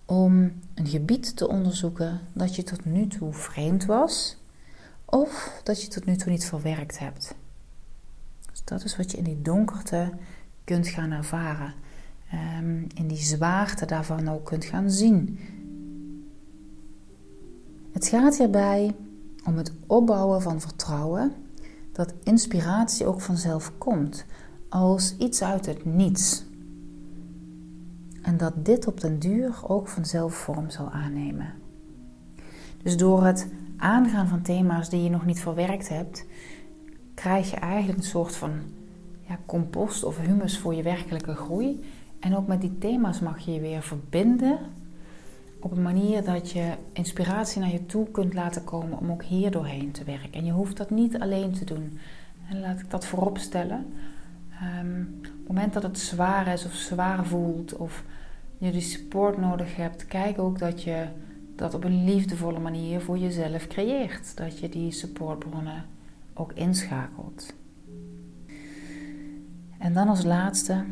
om 0.05 0.53
een 0.75 0.87
gebied 0.87 1.37
te 1.37 1.49
onderzoeken 1.49 2.21
dat 2.33 2.57
je 2.57 2.63
tot 2.63 2.85
nu 2.85 3.07
toe 3.07 3.33
vreemd 3.33 3.85
was 3.85 4.37
of 5.05 5.61
dat 5.63 5.83
je 5.83 5.89
tot 5.89 6.05
nu 6.05 6.17
toe 6.17 6.31
niet 6.31 6.45
verwerkt 6.45 6.99
hebt. 6.99 7.35
Dat 8.71 8.85
is 8.85 8.97
wat 8.97 9.11
je 9.11 9.17
in 9.17 9.25
die 9.25 9.43
donkerte 9.43 10.11
kunt 10.65 10.89
gaan 10.89 11.11
ervaren. 11.11 11.75
Um, 12.59 12.87
in 12.95 13.07
die 13.07 13.23
zwaarte 13.23 13.87
daarvan 13.87 14.29
ook 14.29 14.45
kunt 14.45 14.65
gaan 14.65 14.91
zien. 14.91 15.39
Het 17.93 18.07
gaat 18.07 18.39
hierbij 18.39 18.95
om 19.45 19.57
het 19.57 19.73
opbouwen 19.87 20.43
van 20.43 20.61
vertrouwen 20.61 21.33
dat 21.93 22.15
inspiratie 22.23 23.07
ook 23.07 23.21
vanzelf 23.21 23.73
komt, 23.79 24.25
als 24.69 25.17
iets 25.19 25.43
uit 25.43 25.67
het 25.67 25.85
niets. 25.85 26.45
En 28.23 28.37
dat 28.37 28.65
dit 28.65 28.87
op 28.87 29.01
den 29.01 29.19
duur 29.19 29.61
ook 29.67 29.89
vanzelf 29.89 30.35
vorm 30.35 30.71
zal 30.71 30.91
aannemen. 30.91 31.53
Dus 32.83 32.97
door 32.97 33.25
het 33.25 33.49
aangaan 33.77 34.29
van 34.29 34.43
thema's 34.43 34.89
die 34.89 35.03
je 35.03 35.11
nog 35.11 35.27
niet 35.27 35.41
verwerkt 35.41 35.89
hebt, 35.89 36.25
krijg 37.21 37.51
je 37.51 37.57
eigenlijk 37.57 37.99
een 37.99 38.05
soort 38.05 38.37
van 38.37 38.51
ja, 39.29 39.39
compost 39.47 40.05
of 40.05 40.19
humus 40.19 40.59
voor 40.59 40.75
je 40.75 40.83
werkelijke 40.83 41.35
groei. 41.35 41.85
En 42.21 42.37
ook 42.37 42.47
met 42.47 42.61
die 42.61 42.79
thema's 42.79 43.21
mag 43.21 43.39
je 43.39 43.53
je 43.53 43.61
weer 43.61 43.83
verbinden 43.83 44.59
op 45.61 45.71
een 45.73 45.83
manier 45.83 46.25
dat 46.25 46.51
je 46.51 46.73
inspiratie 46.93 47.61
naar 47.61 47.71
je 47.71 47.87
toe 47.87 48.11
kunt 48.11 48.35
laten 48.35 48.65
komen 48.65 48.99
om 48.99 49.11
ook 49.11 49.23
hier 49.23 49.51
doorheen 49.51 49.91
te 49.91 50.05
werken. 50.05 50.33
En 50.33 50.45
je 50.45 50.53
hoeft 50.53 50.77
dat 50.77 50.91
niet 50.91 51.19
alleen 51.19 51.53
te 51.53 51.65
doen. 51.65 51.99
En 52.49 52.61
laat 52.61 52.81
ik 52.81 52.91
dat 52.91 53.07
voorop 53.07 53.39
stellen. 53.39 53.87
Um, 54.81 55.19
op 55.19 55.25
het 55.25 55.49
moment 55.49 55.73
dat 55.73 55.83
het 55.83 55.99
zwaar 55.99 56.47
is 56.47 56.65
of 56.65 56.73
zwaar 56.73 57.25
voelt 57.25 57.77
of 57.77 58.05
je 58.59 58.71
die 58.71 58.81
support 58.81 59.39
nodig 59.39 59.77
hebt, 59.77 60.07
kijk 60.07 60.39
ook 60.39 60.59
dat 60.59 60.83
je 60.83 61.07
dat 61.57 61.75
op 61.75 61.85
een 61.85 62.05
liefdevolle 62.05 62.59
manier 62.59 63.01
voor 63.01 63.19
jezelf 63.19 63.67
creëert. 63.67 64.37
Dat 64.37 64.59
je 64.59 64.69
die 64.69 64.93
supportbronnen 64.93 65.85
ook 66.41 66.53
inschakelt. 66.53 67.55
En 69.79 69.93
dan 69.93 70.09
als 70.09 70.25
laatste, 70.25 70.85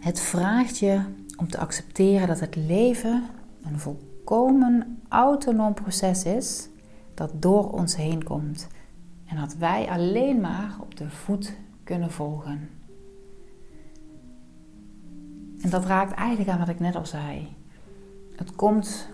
het 0.00 0.20
vraagt 0.20 0.78
je 0.78 1.00
om 1.36 1.48
te 1.48 1.58
accepteren 1.58 2.26
dat 2.26 2.40
het 2.40 2.56
leven 2.56 3.24
een 3.64 3.78
volkomen 3.78 5.00
autonoom 5.08 5.74
proces 5.74 6.24
is 6.24 6.68
dat 7.14 7.32
door 7.34 7.70
ons 7.72 7.96
heen 7.96 8.24
komt 8.24 8.68
en 9.26 9.36
dat 9.36 9.54
wij 9.54 9.88
alleen 9.88 10.40
maar 10.40 10.76
op 10.80 10.96
de 10.96 11.10
voet 11.10 11.56
kunnen 11.84 12.10
volgen. 12.10 12.68
En 15.60 15.70
dat 15.70 15.84
raakt 15.84 16.12
eigenlijk 16.12 16.50
aan 16.50 16.58
wat 16.58 16.68
ik 16.68 16.80
net 16.80 16.96
al 16.96 17.06
zei. 17.06 17.48
Het 18.36 18.54
komt 18.54 19.08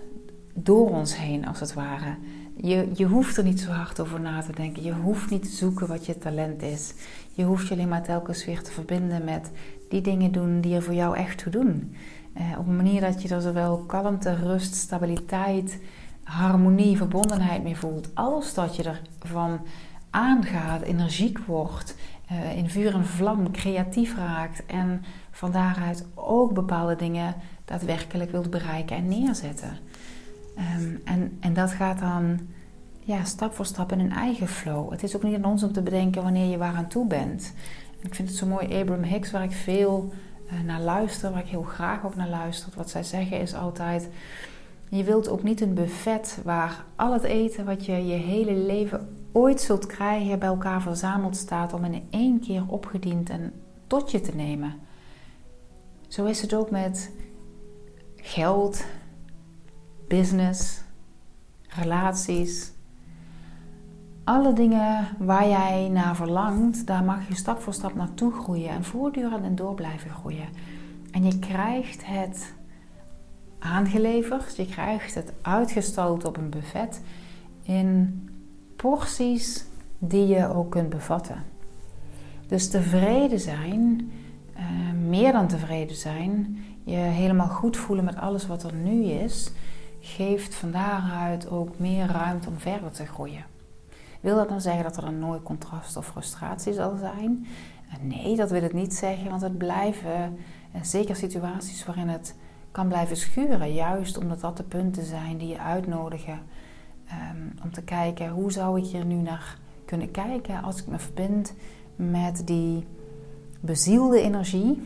door 0.55 0.91
ons 0.91 1.17
heen, 1.17 1.47
als 1.47 1.61
het 1.61 1.75
ware. 1.75 2.17
Je, 2.57 2.91
je 2.95 3.05
hoeft 3.05 3.37
er 3.37 3.45
niet 3.45 3.61
zo 3.61 3.71
hard 3.71 4.01
over 4.01 4.21
na 4.21 4.43
te 4.43 4.53
denken. 4.53 4.83
Je 4.83 4.93
hoeft 4.93 5.31
niet 5.31 5.43
te 5.43 5.57
zoeken 5.57 5.89
wat 5.89 6.07
je 6.07 6.19
talent 6.19 6.63
is. 6.63 6.95
Je 7.33 7.45
hoeft 7.45 7.69
je 7.69 7.75
alleen 7.75 7.89
maar 7.89 8.03
telkens 8.03 8.45
weer 8.45 8.63
te 8.63 8.73
verbinden 8.73 9.25
met 9.25 9.51
die 9.89 10.01
dingen 10.01 10.33
doen 10.33 10.61
die 10.61 10.75
er 10.75 10.83
voor 10.83 10.95
jou 10.95 11.17
echt 11.17 11.39
toe 11.39 11.53
doen. 11.53 11.97
Eh, 12.33 12.45
op 12.59 12.67
een 12.67 12.77
manier 12.77 13.01
dat 13.01 13.23
je 13.23 13.35
er 13.35 13.41
zowel 13.41 13.77
kalmte, 13.79 14.35
rust, 14.35 14.75
stabiliteit, 14.75 15.81
harmonie, 16.23 16.97
verbondenheid 16.97 17.63
mee 17.63 17.77
voelt. 17.77 18.09
Als 18.15 18.55
dat 18.55 18.77
je 18.77 18.93
ervan 19.23 19.61
aangaat, 20.11 20.83
energiek 20.83 21.39
wordt, 21.39 21.95
uh, 22.33 22.57
in 22.57 22.71
vuur 22.71 22.95
en 22.95 23.07
vlam, 23.07 23.51
creatief 23.51 24.17
raakt. 24.17 24.67
En 24.67 25.05
van 25.31 25.53
daaruit 25.53 26.07
ook 26.15 26.53
bepaalde 26.55 26.97
dingen 26.97 27.35
daadwerkelijk 27.65 28.31
wilt 28.31 28.51
bereiken 28.51 28.97
en 28.97 29.09
neerzetten. 29.09 29.79
Ehm, 30.57 30.97
en, 31.05 31.37
en 31.41 31.55
dat 31.55 31.71
gaat 31.71 31.99
dan 31.99 32.39
ja, 33.01 33.25
stap 33.25 33.55
voor 33.55 33.67
stap 33.67 33.93
in 33.93 34.01
een 34.01 34.13
eigen 34.13 34.49
flow. 34.49 34.91
Het 34.91 35.03
is 35.03 35.17
ook 35.17 35.23
niet 35.23 35.35
aan 35.35 35.45
ons 35.45 35.63
om 35.63 35.73
te 35.73 35.83
bedenken 35.83 36.23
wanneer 36.23 36.51
je 36.51 36.59
waar 36.59 36.75
aan 36.75 36.89
toe 36.89 37.07
bent. 37.07 37.53
Ik 38.01 38.15
vind 38.15 38.29
het 38.29 38.39
zo 38.39 38.47
mooi, 38.47 38.81
Abraham 38.81 39.03
Hicks, 39.05 39.31
waar 39.31 39.43
ik 39.43 39.53
veel 39.53 40.13
uh, 40.47 40.61
naar 40.61 40.81
luister, 40.81 41.31
waar 41.31 41.41
ik 41.41 41.49
heel 41.49 41.63
graag 41.63 42.05
ook 42.05 42.17
naar 42.17 42.29
luister. 42.29 42.73
Wat 42.77 42.91
zij 42.91 43.03
zeggen 43.03 43.41
is 43.41 43.55
altijd: 43.55 44.09
je 44.89 45.05
wilt 45.05 45.29
ook 45.29 45.43
niet 45.43 45.61
een 45.61 45.75
buffet 45.75 46.41
waar 46.45 46.85
al 46.97 47.13
het 47.13 47.23
eten 47.23 47.65
wat 47.65 47.87
je 47.87 48.07
je 48.07 48.15
hele 48.15 48.55
leven 48.55 49.17
ooit 49.33 49.61
zult 49.61 49.87
krijgen 49.87 50.39
bij 50.39 50.49
elkaar 50.49 50.83
verzameld 50.83 51.37
staat 51.37 51.73
om 51.73 51.85
in 51.85 52.07
één 52.11 52.41
keer 52.41 52.65
opgediend 52.67 53.31
en 53.31 53.53
tot 53.87 54.11
je 54.11 54.21
te 54.21 54.35
nemen. 54.35 54.75
Zo 56.09 56.25
is 56.25 56.43
het 56.43 56.55
ook 56.55 56.71
met 56.71 57.11
geld, 58.17 58.85
business, 60.09 60.81
relaties. 61.69 62.73
Alle 64.25 64.53
dingen 64.53 65.09
waar 65.19 65.49
jij 65.49 65.89
naar 65.89 66.17
verlangt, 66.17 66.87
daar 66.87 67.05
mag 67.05 67.29
je 67.29 67.35
stap 67.35 67.61
voor 67.61 67.75
stap 67.75 67.95
naartoe 67.95 68.33
groeien 68.33 68.71
en 68.71 68.85
voortdurend 68.85 69.45
en 69.45 69.55
door 69.55 69.75
blijven 69.75 70.11
groeien. 70.11 70.49
En 71.11 71.25
je 71.25 71.39
krijgt 71.39 72.07
het 72.07 72.55
aangeleverd, 73.59 74.57
je 74.57 74.67
krijgt 74.67 75.15
het 75.15 75.33
uitgestald 75.43 76.25
op 76.25 76.37
een 76.37 76.51
buffet 76.51 77.01
in 77.63 78.21
porties 78.77 79.65
die 79.99 80.27
je 80.27 80.55
ook 80.55 80.71
kunt 80.71 80.89
bevatten. 80.89 81.43
Dus 82.47 82.69
tevreden 82.69 83.41
zijn, 83.41 84.11
uh, 84.57 84.63
meer 85.09 85.33
dan 85.33 85.47
tevreden 85.47 85.97
zijn, 85.97 86.59
je 86.85 86.97
helemaal 86.97 87.49
goed 87.49 87.77
voelen 87.77 88.05
met 88.05 88.17
alles 88.17 88.47
wat 88.47 88.63
er 88.63 88.75
nu 88.75 89.05
is, 89.05 89.53
geeft 90.05 90.55
van 90.55 90.71
daaruit 90.71 91.51
ook 91.51 91.79
meer 91.79 92.07
ruimte 92.07 92.49
om 92.49 92.59
verder 92.59 92.91
te 92.91 93.07
groeien. 93.07 93.45
Wil 94.21 94.37
dat 94.37 94.49
dan 94.49 94.61
zeggen 94.61 94.83
dat 94.85 94.97
er 94.97 95.05
een 95.05 95.19
nooit 95.19 95.43
contrast 95.43 95.97
of 95.97 96.07
frustratie 96.07 96.73
zal 96.73 96.97
zijn? 96.97 97.47
Eh, 97.89 97.97
nee, 98.01 98.37
dat 98.37 98.51
wil 98.51 98.63
het 98.63 98.73
niet 98.73 98.95
zeggen, 98.95 99.31
want 99.31 99.43
het 99.43 99.59
blijven 99.59 100.39
eh, 100.73 100.83
zeker 100.83 101.17
situaties 101.17 101.85
waarin 101.85 102.09
het 102.09 102.35
kan 102.71 102.89
blijven 102.89 103.17
schuren. 103.17 103.75
Juist 103.75 104.19
omdat 104.19 104.41
dat 104.41 104.57
de 104.57 104.63
punten 104.63 105.05
zijn 105.05 105.39
die 105.39 105.49
je 105.49 105.59
uitnodigen 105.59 106.41
um, 107.33 107.53
om 107.63 107.73
te 107.73 107.83
kijken 107.83 108.29
hoe 108.29 108.53
zou 108.53 108.79
ik 108.79 108.85
hier 108.85 109.05
nu 109.05 109.15
naar 109.15 109.59
kunnen 109.85 110.11
kijken 110.11 110.63
als 110.63 110.81
ik 110.81 110.87
me 110.87 110.99
verbind 110.99 111.55
met 111.97 112.47
die 112.47 112.87
bezielde 113.61 114.21
energie, 114.21 114.83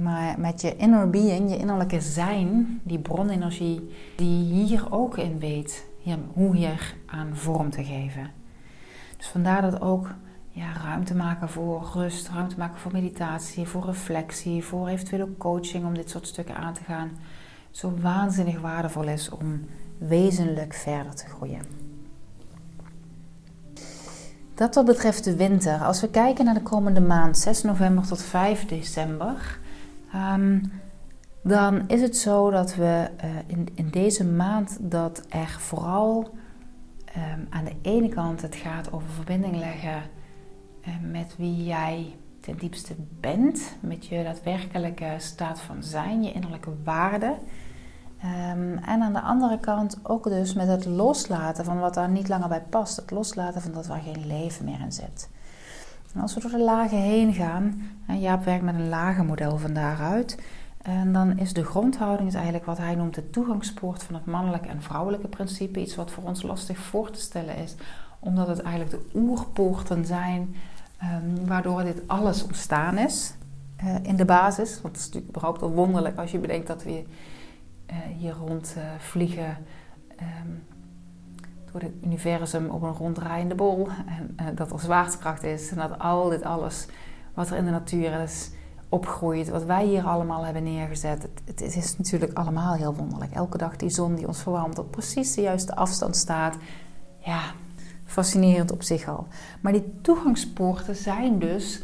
maar 0.00 0.40
met 0.40 0.60
je 0.60 0.76
inner 0.76 1.10
being, 1.10 1.50
je 1.50 1.56
innerlijke 1.56 2.00
zijn, 2.00 2.80
die 2.82 2.98
bronenergie, 2.98 3.90
die 4.16 4.52
hier 4.52 4.86
ook 4.90 5.16
in 5.18 5.38
weet 5.38 5.84
hoe 6.32 6.56
hier 6.56 6.94
aan 7.06 7.36
vorm 7.36 7.70
te 7.70 7.84
geven. 7.84 8.30
Dus 9.16 9.28
vandaar 9.28 9.62
dat 9.62 9.80
ook 9.80 10.14
ja, 10.50 10.72
ruimte 10.84 11.14
maken 11.14 11.48
voor 11.48 11.90
rust, 11.94 12.28
ruimte 12.28 12.58
maken 12.58 12.80
voor 12.80 12.92
meditatie, 12.92 13.66
voor 13.66 13.84
reflectie, 13.84 14.64
voor 14.64 14.88
eventuele 14.88 15.36
coaching 15.38 15.84
om 15.84 15.94
dit 15.94 16.10
soort 16.10 16.26
stukken 16.26 16.56
aan 16.56 16.74
te 16.74 16.84
gaan, 16.84 17.10
zo 17.70 17.92
waanzinnig 18.00 18.60
waardevol 18.60 19.04
is 19.04 19.30
om 19.30 19.64
wezenlijk 19.98 20.74
verder 20.74 21.14
te 21.14 21.26
groeien. 21.26 21.62
Dat 24.54 24.74
wat 24.74 24.84
betreft 24.84 25.24
de 25.24 25.36
winter. 25.36 25.78
Als 25.78 26.00
we 26.00 26.10
kijken 26.10 26.44
naar 26.44 26.54
de 26.54 26.62
komende 26.62 27.00
maand, 27.00 27.38
6 27.38 27.62
november 27.62 28.06
tot 28.06 28.22
5 28.22 28.66
december, 28.66 29.60
ehm, 30.12 30.60
dan 31.42 31.88
is 31.88 32.00
het 32.00 32.16
zo 32.16 32.50
dat 32.50 32.74
we 32.74 33.10
uh, 33.24 33.30
in, 33.46 33.68
in 33.74 33.88
deze 33.88 34.24
maand 34.24 34.76
dat 34.80 35.22
er 35.28 35.56
vooral 35.58 36.30
um, 37.16 37.46
aan 37.50 37.64
de 37.64 37.76
ene 37.82 38.08
kant 38.08 38.42
het 38.42 38.56
gaat 38.56 38.92
over 38.92 39.08
verbinding 39.08 39.56
leggen 39.56 40.02
uh, 40.88 40.94
met 41.10 41.34
wie 41.36 41.64
jij 41.64 42.16
ten 42.40 42.56
diepste 42.56 42.94
bent, 43.20 43.76
met 43.80 44.06
je 44.06 44.22
daadwerkelijke 44.22 45.14
staat 45.18 45.60
van 45.60 45.82
zijn, 45.82 46.22
je 46.22 46.32
innerlijke 46.32 46.70
waarden. 46.84 47.38
Um, 48.24 48.78
en 48.78 49.02
aan 49.02 49.12
de 49.12 49.20
andere 49.20 49.58
kant 49.58 49.98
ook 50.02 50.24
dus 50.24 50.54
met 50.54 50.66
het 50.66 50.84
loslaten 50.84 51.64
van 51.64 51.78
wat 51.78 51.94
daar 51.94 52.08
niet 52.08 52.28
langer 52.28 52.48
bij 52.48 52.62
past. 52.62 52.96
Het 52.96 53.10
loslaten 53.10 53.62
van 53.62 53.72
dat 53.72 53.86
waar 53.86 54.00
geen 54.00 54.26
leven 54.26 54.64
meer 54.64 54.80
in 54.80 54.92
zit. 54.92 55.28
En 56.14 56.20
als 56.20 56.34
we 56.34 56.40
door 56.40 56.50
de 56.50 56.58
lagen 56.58 56.98
heen 56.98 57.32
gaan, 57.32 57.82
en 58.06 58.20
Jaap 58.20 58.44
werkt 58.44 58.64
met 58.64 58.74
een 58.74 58.88
lagenmodel 58.88 59.58
van 59.58 59.72
daaruit. 59.72 60.38
En 60.82 61.12
dan 61.12 61.38
is 61.38 61.52
de 61.52 61.64
grondhouding 61.64 62.28
is 62.28 62.34
eigenlijk 62.34 62.64
wat 62.64 62.78
hij 62.78 62.94
noemt 62.94 63.14
de 63.14 63.30
toegangspoort 63.30 64.02
van 64.02 64.14
het 64.14 64.26
mannelijke 64.26 64.68
en 64.68 64.82
vrouwelijke 64.82 65.28
principe. 65.28 65.80
Iets 65.80 65.96
wat 65.96 66.10
voor 66.10 66.24
ons 66.24 66.42
lastig 66.42 66.78
voor 66.78 67.10
te 67.10 67.20
stellen 67.20 67.56
is, 67.56 67.74
omdat 68.18 68.48
het 68.48 68.60
eigenlijk 68.60 68.90
de 68.90 69.18
oerpoorten 69.18 70.06
zijn 70.06 70.54
um, 71.02 71.46
waardoor 71.46 71.82
dit 71.82 72.02
alles 72.06 72.44
ontstaan 72.44 72.98
is 72.98 73.34
uh, 73.84 73.94
in 74.02 74.16
de 74.16 74.24
basis. 74.24 74.80
Want 74.80 74.94
het 74.94 74.96
is 74.96 75.04
natuurlijk 75.04 75.28
überhaupt 75.28 75.62
al 75.62 75.70
wonderlijk 75.70 76.18
als 76.18 76.30
je 76.30 76.38
bedenkt 76.38 76.66
dat 76.66 76.82
we 76.82 77.04
uh, 77.90 77.96
hier 78.18 78.32
rondvliegen 78.32 79.56
uh, 80.20 80.26
um, 80.44 80.62
door 81.72 81.80
het 81.80 81.92
universum 82.04 82.68
op 82.68 82.82
een 82.82 82.92
ronddraaiende 82.92 83.54
bol. 83.54 83.88
En 84.06 84.36
uh, 84.40 84.46
dat 84.56 84.72
er 84.72 84.80
zwaartekracht 84.80 85.42
is 85.42 85.70
en 85.70 85.76
dat 85.76 85.98
al 85.98 86.28
dit 86.28 86.42
alles 86.42 86.86
wat 87.34 87.50
er 87.50 87.56
in 87.56 87.64
de 87.64 87.70
natuur 87.70 88.20
is 88.20 88.50
opgroeit, 88.88 89.48
wat 89.48 89.64
wij 89.64 89.86
hier 89.86 90.04
allemaal 90.04 90.44
hebben 90.44 90.62
neergezet. 90.62 91.22
Het, 91.22 91.60
het, 91.60 91.76
is 91.76 91.96
natuurlijk 91.96 92.32
allemaal 92.32 92.74
heel 92.74 92.94
wonderlijk. 92.94 93.32
Elke 93.32 93.58
dag 93.58 93.76
die 93.76 93.90
zon 93.90 94.14
die 94.14 94.26
ons 94.26 94.42
verwarmt 94.42 94.78
op 94.78 94.90
precies 94.90 95.34
de 95.34 95.40
juiste 95.40 95.76
afstand 95.76 96.16
staat. 96.16 96.56
Ja, 97.18 97.40
fascinerend 98.04 98.72
op 98.72 98.82
zich 98.82 99.08
al. 99.08 99.26
Maar 99.60 99.72
die 99.72 99.92
toegangspoorten 100.00 100.96
zijn 100.96 101.38
dus, 101.38 101.82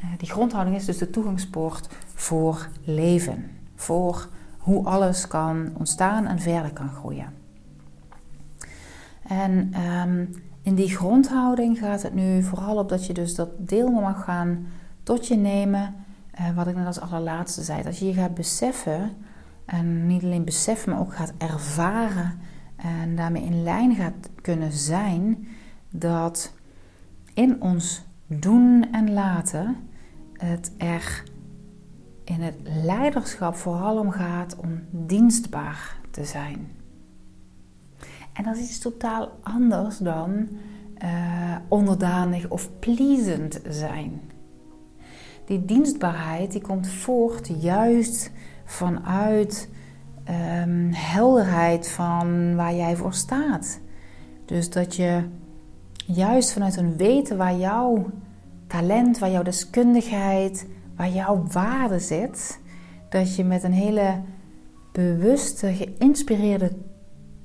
eh, 0.00 0.06
die 0.18 0.30
grondhouding 0.30 0.76
is 0.76 0.84
dus 0.84 0.98
de 0.98 1.10
toegangspoort 1.10 1.88
voor 2.14 2.68
leven. 2.84 3.50
Voor 3.74 4.28
hoe 4.58 4.84
alles 4.84 5.26
kan 5.28 5.70
ontstaan 5.78 6.26
en 6.26 6.38
verder 6.38 6.72
kan 6.72 6.88
groeien. 6.88 7.41
En 9.22 9.68
ehm, 9.72 10.24
in 10.62 10.74
die 10.74 10.88
grondhouding 10.88 11.78
gaat 11.78 12.02
het 12.02 12.14
nu 12.14 12.42
vooral 12.42 12.76
op 12.76 12.88
dat 12.88 13.06
je 13.06 13.12
dus 13.12 13.34
dat 13.34 13.48
deel 13.58 13.90
mag 13.90 14.24
gaan 14.24 14.66
tot 15.02 15.28
je 15.28 15.36
nemen. 15.36 15.94
Uh, 16.40 16.56
wat 16.56 16.66
ik 16.66 16.76
net 16.76 16.86
als 16.86 17.00
allerlaatste 17.00 17.62
zei. 17.62 17.82
Dat 17.82 17.98
je 17.98 18.06
je 18.06 18.12
gaat 18.12 18.34
beseffen. 18.34 19.10
En 19.64 20.06
niet 20.06 20.22
alleen 20.22 20.44
beseffen, 20.44 20.90
maar 20.90 21.00
ook 21.00 21.14
gaat 21.14 21.32
ervaren. 21.38 22.38
En 22.76 23.16
daarmee 23.16 23.42
in 23.42 23.62
lijn 23.62 23.94
gaat 23.94 24.30
kunnen 24.40 24.72
zijn. 24.72 25.48
Dat 25.90 26.52
in 27.34 27.62
ons 27.62 28.04
doen 28.26 28.86
en 28.92 29.12
laten 29.12 29.76
het 30.32 30.72
er 30.76 31.22
in 32.24 32.40
het 32.40 32.54
leiderschap 32.84 33.54
vooral 33.54 33.98
om 33.98 34.10
gaat 34.10 34.56
om 34.56 34.80
dienstbaar 34.90 35.96
te 36.10 36.24
zijn. 36.24 36.81
En 38.32 38.44
dat 38.44 38.56
is 38.56 38.62
iets 38.62 38.78
totaal 38.78 39.38
anders 39.42 39.98
dan 39.98 40.48
uh, 41.04 41.56
onderdanig 41.68 42.48
of 42.48 42.70
pleasend 42.78 43.60
zijn. 43.68 44.20
Die 45.44 45.64
dienstbaarheid 45.64 46.52
die 46.52 46.60
komt 46.60 46.88
voort 46.88 47.50
juist 47.60 48.30
vanuit 48.64 49.68
um, 50.28 50.90
helderheid 50.92 51.88
van 51.88 52.56
waar 52.56 52.74
jij 52.74 52.96
voor 52.96 53.14
staat. 53.14 53.80
Dus 54.44 54.70
dat 54.70 54.96
je 54.96 55.22
juist 56.06 56.52
vanuit 56.52 56.76
een 56.76 56.96
weten 56.96 57.36
waar 57.36 57.56
jouw 57.56 58.10
talent, 58.66 59.18
waar 59.18 59.30
jouw 59.30 59.42
deskundigheid, 59.42 60.66
waar 60.96 61.10
jouw 61.10 61.44
waarde 61.52 61.98
zit, 61.98 62.60
dat 63.08 63.36
je 63.36 63.44
met 63.44 63.62
een 63.62 63.72
hele 63.72 64.20
bewuste, 64.92 65.72
geïnspireerde 65.74 66.72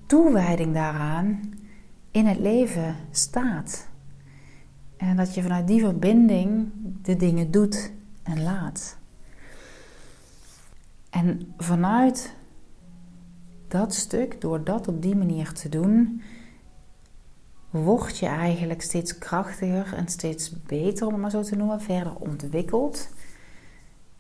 toewijding 0.07 0.73
daaraan 0.73 1.53
in 2.11 2.25
het 2.25 2.39
leven 2.39 2.95
staat. 3.11 3.87
En 4.97 5.15
dat 5.15 5.33
je 5.33 5.41
vanuit 5.41 5.67
die 5.67 5.79
verbinding 5.79 6.71
de 7.01 7.15
dingen 7.15 7.51
doet 7.51 7.91
en 8.23 8.43
laat. 8.43 8.97
En 11.09 11.53
vanuit 11.57 12.35
dat 13.67 13.93
stuk, 13.93 14.41
door 14.41 14.63
dat 14.63 14.87
op 14.87 15.01
die 15.01 15.15
manier 15.15 15.51
te 15.51 15.69
doen, 15.69 16.21
word 17.69 18.17
je 18.17 18.25
eigenlijk 18.25 18.81
steeds 18.81 19.17
krachtiger 19.17 19.93
en 19.93 20.07
steeds 20.07 20.63
beter, 20.63 21.07
om 21.07 21.13
het 21.13 21.21
maar 21.21 21.31
zo 21.31 21.41
te 21.41 21.55
noemen, 21.55 21.81
verder 21.81 22.15
ontwikkeld. 22.15 23.09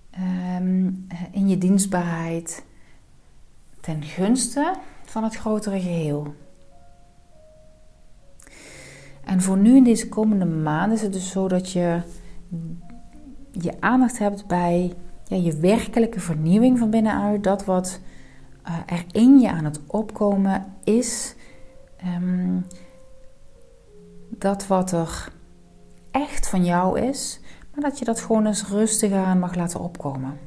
Ehm, 0.09 0.91
in 1.31 1.47
je 1.47 1.57
dienstbaarheid 1.57 2.63
ten 3.79 4.03
gunste 4.03 4.75
van 5.09 5.23
het 5.23 5.35
grotere 5.35 5.79
geheel. 5.79 6.33
En 9.23 9.41
voor 9.41 9.57
nu 9.57 9.75
in 9.75 9.83
deze 9.83 10.09
komende 10.09 10.45
maanden 10.45 10.97
is 10.97 11.01
het 11.01 11.13
dus 11.13 11.31
zo 11.31 11.47
dat 11.47 11.71
je 11.71 12.01
je 13.51 13.73
aandacht 13.79 14.17
hebt 14.17 14.47
bij 14.47 14.93
ja, 15.23 15.37
je 15.37 15.57
werkelijke 15.57 16.19
vernieuwing 16.19 16.79
van 16.79 16.89
binnenuit. 16.89 17.43
Dat 17.43 17.65
wat 17.65 17.99
uh, 18.67 18.77
er 18.85 19.05
in 19.11 19.39
je 19.39 19.49
aan 19.49 19.65
het 19.65 19.79
opkomen 19.87 20.65
is. 20.83 21.35
Ehm, 21.97 22.59
dat 24.29 24.67
wat 24.67 24.91
er 24.91 25.31
echt 26.11 26.49
van 26.49 26.65
jou 26.65 26.99
is. 26.99 27.39
Maar 27.73 27.89
dat 27.89 27.99
je 27.99 28.05
dat 28.05 28.19
gewoon 28.19 28.45
eens 28.45 28.67
rustig 28.67 29.11
aan 29.11 29.39
mag 29.39 29.55
laten 29.55 29.79
opkomen. 29.79 30.37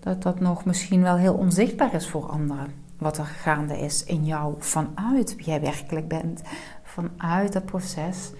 Dat 0.00 0.22
dat 0.22 0.40
nog 0.40 0.64
misschien 0.64 1.02
wel 1.02 1.16
heel 1.16 1.34
onzichtbaar 1.34 1.94
is 1.94 2.08
voor 2.08 2.26
anderen 2.26 2.83
wat 2.98 3.18
er 3.18 3.24
gaande 3.24 3.78
is 3.78 4.04
in 4.04 4.24
jou 4.24 4.54
vanuit 4.58 5.36
wie 5.36 5.46
jij 5.46 5.60
werkelijk 5.60 6.08
bent, 6.08 6.42
vanuit 6.82 7.52
dat 7.52 7.64
proces 7.64 8.32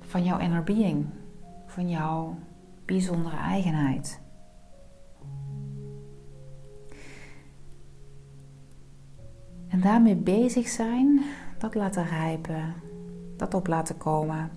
van 0.00 0.24
jouw 0.24 0.38
inner 0.38 0.64
being, 0.64 1.06
van 1.66 1.88
jouw 1.88 2.38
bijzondere 2.84 3.36
eigenheid. 3.36 4.20
En 9.68 9.80
daarmee 9.80 10.16
bezig 10.16 10.68
zijn, 10.68 11.22
dat 11.58 11.74
laten 11.74 12.04
rijpen, 12.04 12.74
dat 13.36 13.54
op 13.54 13.66
laten 13.66 13.96
komen. 13.96 14.50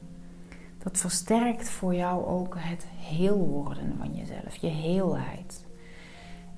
Dat 0.78 0.98
versterkt 0.98 1.70
voor 1.70 1.96
jou 1.96 2.26
ook 2.26 2.56
het 2.58 2.86
heel 2.88 3.38
worden 3.38 3.96
van 3.98 4.16
jezelf, 4.16 4.56
je 4.56 4.68
heelheid. 4.68 5.68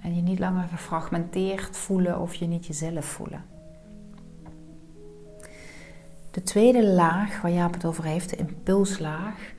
En 0.01 0.15
je 0.15 0.21
niet 0.21 0.39
langer 0.39 0.67
gefragmenteerd 0.67 1.77
voelen 1.77 2.19
of 2.19 2.33
je 2.33 2.45
niet 2.45 2.65
jezelf 2.65 3.05
voelen. 3.05 3.43
De 6.31 6.43
tweede 6.43 6.87
laag 6.87 7.41
waar 7.41 7.51
Jaap 7.51 7.73
het 7.73 7.85
over 7.85 8.03
heeft, 8.03 8.29
de 8.29 8.35
impulslaag. 8.35 9.53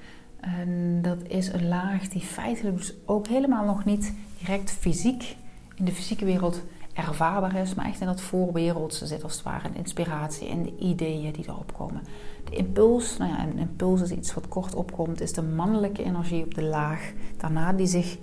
Dat 1.01 1.19
is 1.29 1.53
een 1.53 1.69
laag 1.69 2.09
die 2.09 2.21
feitelijk 2.21 2.77
dus 2.77 2.95
ook 3.05 3.27
helemaal 3.27 3.65
nog 3.65 3.85
niet 3.85 4.15
direct 4.39 4.71
fysiek 4.71 5.37
in 5.75 5.85
de 5.85 5.93
fysieke 5.93 6.25
wereld 6.25 6.63
ervaarbaar 6.93 7.55
is, 7.55 7.75
maar 7.75 7.87
echt 7.87 8.01
in 8.01 8.07
dat 8.07 8.21
voorwereldse 8.21 9.07
zit 9.07 9.23
als 9.23 9.33
het 9.33 9.43
ware 9.43 9.69
een 9.69 9.75
inspiratie 9.75 10.49
en 10.49 10.63
de 10.63 10.77
ideeën 10.79 11.33
die 11.33 11.49
erop 11.49 11.75
komen. 11.77 12.03
De 12.45 12.57
impuls, 12.57 13.17
nou 13.17 13.31
ja, 13.31 13.43
een 13.43 13.59
impuls 13.59 14.01
is 14.01 14.11
iets 14.11 14.35
wat 14.35 14.49
kort 14.49 14.75
opkomt, 14.75 15.21
is 15.21 15.33
de 15.33 15.43
mannelijke 15.43 16.03
energie 16.03 16.45
op 16.45 16.55
de 16.55 16.63
laag 16.63 17.13
daarna 17.37 17.73
die 17.73 17.87
zich 17.87 18.19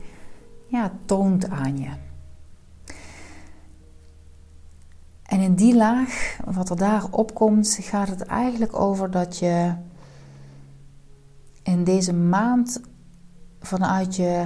ja, 0.68 0.92
toont 1.06 1.50
aan 1.50 1.78
je. 1.78 1.90
En 5.30 5.40
in 5.40 5.56
die 5.56 5.76
laag, 5.76 6.38
wat 6.46 6.70
er 6.70 6.76
daar 6.76 7.06
opkomt, 7.12 7.78
gaat 7.82 8.08
het 8.08 8.22
eigenlijk 8.22 8.80
over 8.80 9.12
dat 9.12 9.38
je 9.38 9.74
in 11.64 11.84
deze 11.84 12.14
maand 12.14 12.82
vanuit 13.60 14.16
je 14.16 14.46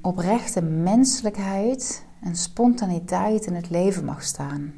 oprechte 0.00 0.62
menselijkheid 0.62 2.04
en 2.20 2.36
spontaniteit 2.36 3.46
in 3.46 3.54
het 3.54 3.70
leven 3.70 4.04
mag 4.04 4.22
staan. 4.22 4.72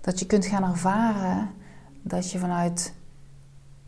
Dat 0.00 0.18
je 0.18 0.26
kunt 0.26 0.46
gaan 0.46 0.70
ervaren 0.70 1.50
dat 2.02 2.30
je 2.30 2.38
vanuit 2.38 2.94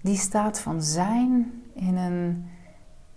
die 0.02 0.16
staat 0.16 0.60
van 0.60 0.82
zijn 0.82 1.62
in 1.74 1.96
een 1.96 2.46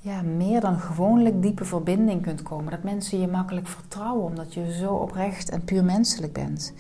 ja, 0.04 0.22
meer 0.22 0.62
dan 0.62 0.80
gewoonlijk 0.80 1.42
diepe 1.42 1.66
verbinding 1.66 2.22
kunt 2.22 2.42
komen. 2.42 2.72
Dat 2.72 2.84
mensen 2.84 3.20
je 3.20 3.28
makkelijk 3.28 3.68
vertrouwen 3.68 4.26
omdat 4.26 4.54
je 4.54 4.74
zo 4.74 4.94
oprecht 4.94 5.50
en 5.50 5.64
puur 5.64 5.84
menselijk 5.84 6.34
bent. 6.34 6.74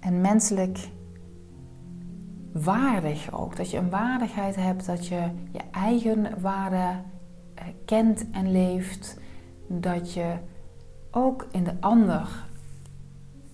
En 0.00 0.20
menselijk 0.20 0.88
waardig 2.52 3.32
ook. 3.32 3.56
Dat 3.56 3.70
je 3.70 3.76
een 3.76 3.90
waardigheid 3.90 4.56
hebt, 4.56 4.86
dat 4.86 5.06
je 5.06 5.30
je 5.52 5.60
eigen 5.70 6.40
waarde 6.40 7.00
eh, 7.54 7.64
kent 7.84 8.30
en 8.30 8.52
leeft. 8.52 9.18
Dat 9.66 10.12
je 10.12 10.34
ook 11.10 11.46
in 11.52 11.64
de 11.64 11.74
ander 11.80 12.46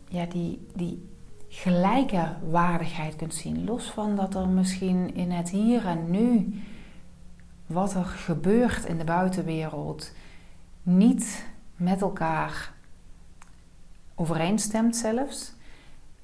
ja, 0.09 0.27
die, 0.27 0.67
die 0.75 1.09
gelijke 1.49 2.37
waardigheid 2.51 3.17
kunt 3.17 3.35
zien. 3.35 3.65
Los 3.65 3.91
van 3.91 4.17
dat 4.17 4.35
er 4.35 4.49
misschien 4.49 5.15
in 5.15 5.31
het 5.31 5.51
hier 5.51 5.87
en 5.87 6.11
nu 6.11 6.55
wat 7.67 7.95
er 7.95 8.05
gebeurt 8.05 8.85
in 8.85 8.99
de 8.99 9.05
buitenwereld 9.05 10.13
niet 10.83 11.47
met 11.77 12.01
elkaar 12.01 12.73
overeenstemt 14.15 14.97
zelfs, 14.97 15.55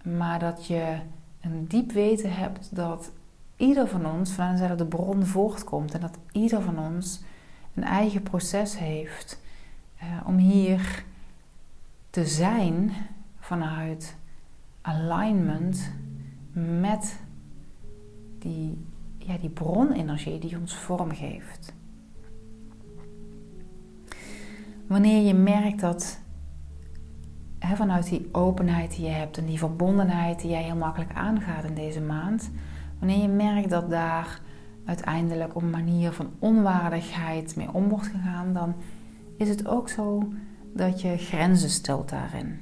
maar 0.03 0.39
dat 0.39 0.67
je 0.67 0.99
een 1.41 1.67
diep 1.67 1.93
weten 1.93 2.33
hebt 2.35 2.77
dat 2.77 3.11
ieder 3.57 3.89
van 3.89 4.07
ons 4.07 4.33
vanuit 4.33 4.79
de 4.79 4.87
bron 4.87 5.27
voortkomt 5.27 5.95
en 5.95 6.01
dat 6.01 6.19
ieder 6.33 6.63
van 6.63 6.79
ons 6.79 7.21
een 7.75 7.85
eigen 7.85 8.23
proces 8.23 8.79
heeft 8.79 9.41
eh, 9.99 10.07
om 10.27 10.37
hier 10.37 11.05
te 12.11 12.27
zijn 12.27 12.93
vanuit 13.39 14.17
alignment 14.81 15.93
met 16.53 17.21
die 18.39 18.87
ja, 19.27 19.37
die 19.39 19.51
bronenergie 19.51 20.39
die 20.39 20.59
ons 20.59 20.75
vorm 20.75 21.15
geeft. 21.15 21.75
Wanneer 24.87 25.27
je 25.27 25.35
merkt 25.35 25.81
dat 25.81 26.21
hè, 27.59 27.77
vanuit 27.77 28.09
die 28.09 28.29
openheid 28.33 28.97
die 28.97 29.05
je 29.05 29.11
hebt 29.11 29.39
en 29.39 29.47
die 29.47 29.59
verbondenheid 29.59 30.41
die 30.41 30.51
jij 30.51 30.63
heel 30.63 30.77
makkelijk 30.77 31.13
aangaat 31.13 31.65
in 31.65 31.75
deze 31.75 32.01
maand, 32.01 32.51
wanneer 32.99 33.23
je 33.23 33.29
merkt 33.29 33.71
dat 33.71 33.91
daar 33.91 34.41
uiteindelijk 34.85 35.57
op 35.57 35.63
een 35.63 35.71
manier 35.71 36.13
van 36.13 36.31
onwaardigheid 36.39 37.57
mee 37.57 37.73
om 37.73 37.89
wordt 37.89 38.07
gegaan, 38.07 38.53
dan 38.53 38.75
is 39.37 39.49
het 39.49 39.67
ook 39.67 39.89
zo 39.89 40.33
dat 40.75 41.01
je 41.01 41.17
grenzen 41.17 41.71
stelt 41.71 42.09
daarin. 42.09 42.61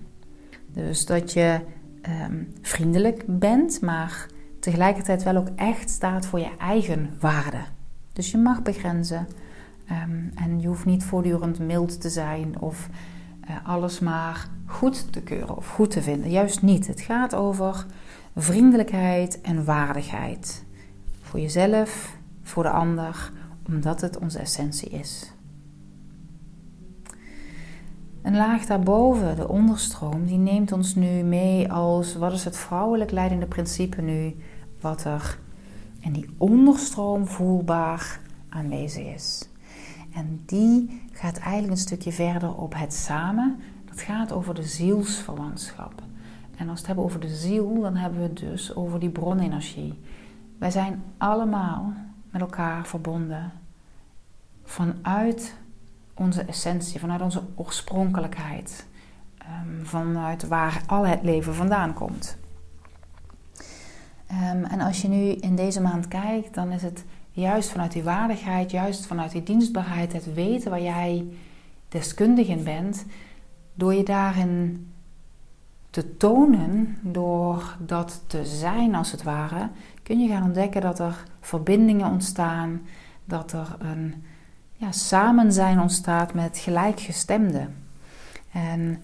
Dus 0.72 1.06
dat 1.06 1.32
je 1.32 1.60
ehm, 2.02 2.42
vriendelijk 2.60 3.24
bent, 3.26 3.80
maar 3.80 4.26
tegelijkertijd 4.60 5.22
wel 5.22 5.36
ook 5.36 5.48
echt 5.56 5.90
staat 5.90 6.26
voor 6.26 6.38
je 6.38 6.56
eigen 6.58 7.10
waarde. 7.20 7.60
Dus 8.12 8.30
je 8.30 8.38
mag 8.38 8.62
begrenzen 8.62 9.28
ehm, 9.86 10.24
en 10.34 10.60
je 10.60 10.66
hoeft 10.66 10.84
niet 10.84 11.04
voortdurend 11.04 11.58
mild 11.58 12.00
te 12.00 12.08
zijn 12.08 12.60
of 12.60 12.88
uh, 13.50 13.56
alles 13.62 14.00
maar 14.00 14.48
goed 14.66 15.12
te 15.12 15.22
keuren 15.22 15.56
of 15.56 15.68
goed 15.68 15.90
te 15.90 16.02
vinden. 16.02 16.30
Juist 16.30 16.62
niet. 16.62 16.86
Het 16.86 17.00
gaat 17.00 17.34
over 17.34 17.86
vriendelijkheid 18.36 19.40
en 19.40 19.64
waardigheid. 19.64 20.64
Voor 21.22 21.40
jezelf, 21.40 22.16
voor 22.42 22.62
de 22.62 22.70
ander, 22.70 23.32
omdat 23.66 24.00
het 24.00 24.18
onze 24.18 24.38
essentie 24.38 24.88
is. 24.88 25.32
Een 28.22 28.36
laag 28.36 28.66
daarboven, 28.66 29.36
de 29.36 29.48
onderstroom, 29.48 30.26
die 30.26 30.38
neemt 30.38 30.72
ons 30.72 30.94
nu 30.94 31.22
mee 31.22 31.72
als 31.72 32.14
wat 32.14 32.32
is 32.32 32.44
het 32.44 32.56
vrouwelijk 32.56 33.10
leidende 33.10 33.46
principe 33.46 34.02
nu, 34.02 34.36
wat 34.80 35.04
er 35.04 35.38
in 36.00 36.12
die 36.12 36.34
onderstroom 36.38 37.26
voelbaar 37.26 38.20
aanwezig 38.48 39.06
is. 39.06 39.48
En 40.12 40.42
die 40.46 41.02
gaat 41.12 41.38
eigenlijk 41.38 41.72
een 41.72 41.86
stukje 41.86 42.12
verder 42.12 42.54
op 42.54 42.74
het 42.76 42.94
samen. 42.94 43.60
Dat 43.84 44.00
gaat 44.00 44.32
over 44.32 44.54
de 44.54 44.62
zielsverwantschap. 44.62 46.02
En 46.56 46.68
als 46.68 46.80
we 46.80 46.86
het 46.86 46.86
hebben 46.86 47.04
over 47.04 47.20
de 47.20 47.34
ziel, 47.34 47.80
dan 47.80 47.96
hebben 47.96 48.20
we 48.20 48.26
het 48.26 48.38
dus 48.38 48.74
over 48.74 49.00
die 49.00 49.10
bronenergie. 49.10 49.98
Wij 50.58 50.70
zijn 50.70 51.02
allemaal 51.18 51.92
met 52.30 52.40
elkaar 52.40 52.86
verbonden 52.86 53.52
vanuit 54.64 55.54
onze 56.20 56.42
essentie, 56.42 57.00
vanuit 57.00 57.20
onze 57.20 57.42
oorspronkelijkheid, 57.54 58.86
ehm, 59.38 59.84
vanuit 59.84 60.48
waar 60.48 60.82
al 60.86 61.06
het 61.06 61.22
leven 61.22 61.54
vandaan 61.54 61.94
komt. 61.94 62.38
Ehm, 64.26 64.64
en 64.64 64.80
als 64.80 65.02
je 65.02 65.08
nu 65.08 65.30
in 65.30 65.56
deze 65.56 65.80
maand 65.80 66.08
kijkt, 66.08 66.54
dan 66.54 66.72
is 66.72 66.82
het 66.82 67.04
juist 67.30 67.70
vanuit 67.70 67.92
die 67.92 68.02
waardigheid, 68.02 68.70
juist 68.70 69.06
vanuit 69.06 69.32
die 69.32 69.42
dienstbaarheid, 69.42 70.12
het 70.12 70.34
weten 70.34 70.70
waar 70.70 70.82
jij 70.82 71.26
deskundig 71.88 72.46
in 72.46 72.64
bent, 72.64 73.04
door 73.74 73.94
je 73.94 74.04
daarin 74.04 74.86
te 75.90 76.16
tonen, 76.16 76.98
door 77.02 77.76
dat 77.78 78.22
te 78.26 78.44
zijn 78.44 78.94
als 78.94 79.10
het 79.10 79.22
ware, 79.22 79.68
kun 80.02 80.20
je 80.20 80.28
gaan 80.28 80.42
ontdekken 80.42 80.80
dat 80.80 80.98
er 80.98 81.24
verbindingen 81.40 82.10
ontstaan, 82.10 82.80
dat 83.24 83.52
er 83.52 83.76
een 83.78 84.24
ja, 84.80 84.92
samen 84.92 85.52
zijn 85.52 85.80
ontstaat 85.80 86.34
met 86.34 86.58
gelijkgestemden. 86.58 87.74
En 88.52 89.02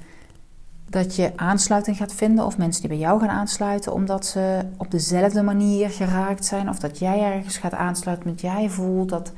dat 0.89 1.17
je 1.17 1.33
aansluiting 1.37 1.97
gaat 1.97 2.15
vinden 2.15 2.45
of 2.45 2.59
mensen 2.59 2.81
die 2.81 2.91
bij 2.91 2.99
jou 2.99 3.21
gaan 3.21 3.29
aansluiten 3.29 3.93
omdat 3.93 4.27
ze 4.27 4.67
op 4.77 4.91
dezelfde 4.91 5.43
manier 5.43 5.91
geraakt 5.91 6.45
zijn 6.45 6.69
of 6.69 6.79
dat 6.79 6.99
jij 6.99 7.21
ergens 7.21 7.57
gaat 7.57 7.73
aansluiten 7.73 8.29
met 8.29 8.41
jij 8.41 8.69
voelt 8.69 9.09
dat 9.09 9.33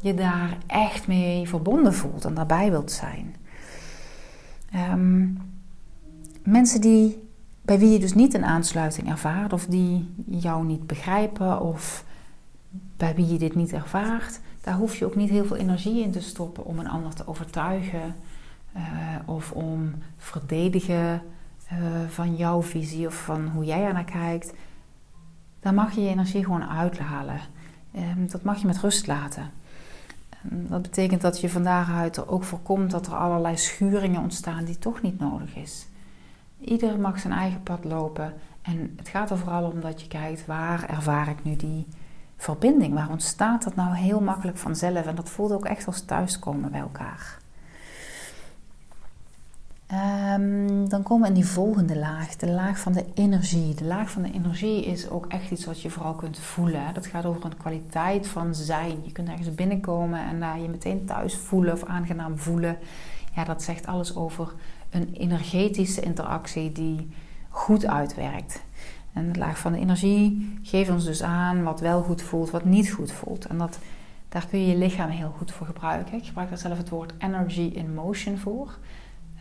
je 0.00 0.14
daar 0.14 0.56
echt 0.66 1.06
mee 1.06 1.48
verbonden 1.48 1.94
voelt 1.94 2.24
en 2.24 2.34
daarbij 2.34 2.70
wilt 2.70 2.92
zijn. 2.92 3.34
Ehm, 4.70 5.28
mensen 6.42 6.80
die, 6.80 7.28
bij 7.62 7.78
wie 7.78 7.90
je 7.90 7.98
dus 7.98 8.14
niet 8.14 8.34
een 8.34 8.44
aansluiting 8.44 9.08
ervaart 9.08 9.52
of 9.52 9.66
die 9.66 10.14
jou 10.26 10.64
niet 10.64 10.86
begrijpen 10.86 11.60
of 11.60 12.04
bij 12.96 13.14
wie 13.14 13.32
je 13.32 13.38
dit 13.38 13.54
niet 13.54 13.72
ervaart, 13.72 14.40
daar 14.66 14.74
hoef 14.74 14.96
je 14.96 15.04
ook 15.04 15.16
niet 15.16 15.30
heel 15.30 15.44
veel 15.44 15.56
energie 15.56 16.02
in 16.02 16.10
te 16.10 16.20
stoppen 16.20 16.64
om 16.64 16.78
een 16.78 16.88
ander 16.88 17.14
te 17.14 17.26
overtuigen 17.26 18.16
uh, 18.76 18.82
of 19.24 19.52
om 19.52 19.94
verdedigen 20.16 21.22
uh, 21.72 21.78
van 22.08 22.36
jouw 22.36 22.62
visie 22.62 23.06
of 23.06 23.14
van 23.14 23.48
hoe 23.48 23.64
jij 23.64 23.84
er 23.84 23.92
naar 23.92 24.04
kijkt. 24.04 24.52
Daar 25.60 25.74
mag 25.74 25.94
je 25.94 26.00
je 26.00 26.08
energie 26.08 26.44
gewoon 26.44 26.68
uithalen. 26.68 27.40
Um, 27.96 28.30
dat 28.30 28.42
mag 28.42 28.60
je 28.60 28.66
met 28.66 28.78
rust 28.78 29.06
laten. 29.06 29.50
Um, 30.52 30.66
dat 30.68 30.82
betekent 30.82 31.20
dat 31.20 31.40
je 31.40 31.48
vandaag 31.48 31.90
uit 31.90 32.16
er 32.16 32.28
ook 32.28 32.44
voorkomt 32.44 32.90
dat 32.90 33.06
er 33.06 33.14
allerlei 33.14 33.56
schuringen 33.56 34.22
ontstaan 34.22 34.64
die 34.64 34.78
toch 34.78 35.02
niet 35.02 35.18
nodig 35.18 35.56
is. 35.56 35.86
Ieder 36.60 36.98
mag 36.98 37.18
zijn 37.18 37.32
eigen 37.32 37.62
pad 37.62 37.84
lopen 37.84 38.34
en 38.62 38.94
het 38.96 39.08
gaat 39.08 39.30
er 39.30 39.38
vooral 39.38 39.70
om 39.70 39.80
dat 39.80 40.00
je 40.00 40.08
kijkt 40.08 40.46
waar 40.46 40.88
ervaar 40.88 41.28
ik 41.28 41.44
nu 41.44 41.56
die 41.56 41.86
verbinding? 42.36 42.94
Waar 42.94 43.10
ontstaat 43.10 43.64
dat 43.64 43.74
nou 43.74 43.94
heel 43.94 44.20
makkelijk 44.20 44.58
vanzelf? 44.58 45.06
En 45.06 45.14
dat 45.14 45.30
voelt 45.30 45.52
ook 45.52 45.64
echt 45.64 45.86
als 45.86 46.00
thuiskomen 46.00 46.70
bij 46.70 46.80
elkaar. 46.80 47.38
Um, 49.92 50.88
dan 50.88 51.02
komen 51.02 51.22
we 51.22 51.28
in 51.28 51.40
die 51.40 51.50
volgende 51.50 51.98
laag, 51.98 52.36
de 52.36 52.50
laag 52.50 52.78
van 52.78 52.92
de 52.92 53.04
energie. 53.14 53.74
De 53.74 53.84
laag 53.84 54.10
van 54.10 54.22
de 54.22 54.32
energie 54.32 54.84
is 54.84 55.08
ook 55.08 55.26
echt 55.26 55.50
iets 55.50 55.64
wat 55.64 55.82
je 55.82 55.90
vooral 55.90 56.14
kunt 56.14 56.38
voelen. 56.38 56.94
Dat 56.94 57.06
gaat 57.06 57.24
over 57.24 57.44
een 57.44 57.56
kwaliteit 57.56 58.26
van 58.26 58.54
zijn. 58.54 58.98
Je 59.04 59.12
kunt 59.12 59.28
ergens 59.28 59.54
binnenkomen 59.54 60.20
en 60.20 60.40
daar 60.40 60.60
je 60.60 60.68
meteen 60.68 61.04
thuis 61.04 61.36
voelen 61.36 61.72
of 61.72 61.84
aangenaam 61.84 62.38
voelen. 62.38 62.78
Ja, 63.34 63.44
dat 63.44 63.62
zegt 63.62 63.86
alles 63.86 64.16
over 64.16 64.52
een 64.90 65.12
energetische 65.12 66.00
interactie 66.00 66.72
die 66.72 67.08
goed 67.48 67.86
uitwerkt. 67.86 68.62
En 69.16 69.32
de 69.32 69.38
laag 69.38 69.58
van 69.58 69.72
de 69.72 69.78
energie 69.78 70.58
geeft 70.62 70.90
ons 70.90 71.04
dus 71.04 71.22
aan 71.22 71.62
wat 71.62 71.80
wel 71.80 72.02
goed 72.02 72.22
voelt, 72.22 72.50
wat 72.50 72.64
niet 72.64 72.90
goed 72.90 73.12
voelt. 73.12 73.46
En 73.46 73.58
dat, 73.58 73.78
daar 74.28 74.46
kun 74.46 74.60
je 74.60 74.66
je 74.66 74.76
lichaam 74.76 75.10
heel 75.10 75.34
goed 75.36 75.52
voor 75.52 75.66
gebruiken. 75.66 76.18
Ik 76.18 76.26
gebruik 76.26 76.48
daar 76.48 76.58
zelf 76.58 76.78
het 76.78 76.88
woord 76.88 77.12
energy 77.18 77.70
in 77.74 77.94
motion 77.94 78.38
voor. 78.38 78.78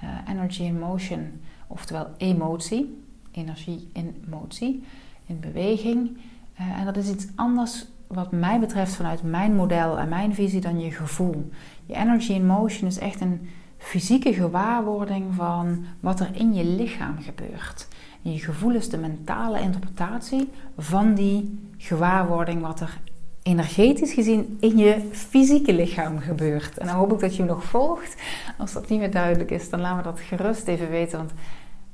Uh, 0.04 0.10
energy 0.28 0.64
in 0.64 0.80
motion, 0.80 1.42
oftewel 1.68 2.08
emotie. 2.18 3.04
Energie 3.32 3.90
in 3.94 4.24
motie, 4.30 4.84
in 5.26 5.40
beweging. 5.40 6.18
Uh, 6.60 6.80
en 6.80 6.86
dat 6.86 6.98
is 6.98 7.10
iets 7.10 7.28
anders 7.36 7.86
wat 8.08 8.32
mij 8.32 8.60
betreft 8.60 8.96
vanuit 8.96 9.24
mijn 9.24 9.56
model 9.56 10.00
en 10.00 10.10
mijn 10.10 10.34
visie 10.34 10.62
dan 10.62 10.80
je 10.80 10.92
gevoel. 10.92 11.50
Je 11.86 11.96
energy 11.96 12.34
in 12.34 12.46
motion 12.46 12.88
is 12.88 12.98
echt 12.98 13.22
een 13.22 13.50
fysieke 13.78 14.34
gewaarwording 14.34 15.34
van 15.34 15.86
wat 16.00 16.20
er 16.20 16.30
in 16.34 16.54
je 16.54 16.66
lichaam 16.66 17.18
gebeurt. 17.22 17.88
Je 18.34 18.40
gevoel 18.40 18.76
is 18.76 18.90
de 18.90 18.98
mentale 18.98 19.62
interpretatie 19.62 20.50
van 20.78 21.14
die 21.14 21.60
gewaarwording 21.78 22.62
wat 22.62 22.80
er 22.80 23.00
energetisch 23.44 24.14
gezien 24.14 24.58
in 24.60 24.78
je 24.78 25.10
fysieke 25.12 25.74
lichaam 25.74 26.20
gebeurt. 26.20 26.78
En 26.78 26.88
dan 26.88 26.96
hoop 26.96 27.14
ik 27.14 27.20
dat 27.20 27.36
je 27.36 27.44
me 27.44 27.50
nog 27.50 27.64
volgt. 27.64 28.16
Als 28.58 28.74
dat 28.74 28.90
niet 28.90 29.00
meer 29.00 29.12
duidelijk 29.12 29.52
is, 29.52 29.70
dan 29.70 29.80
laat 29.80 29.96
me 29.96 30.02
dat 30.02 30.20
gerust 30.20 30.68
even 30.68 30.90
weten. 30.90 31.18
Want 31.18 31.32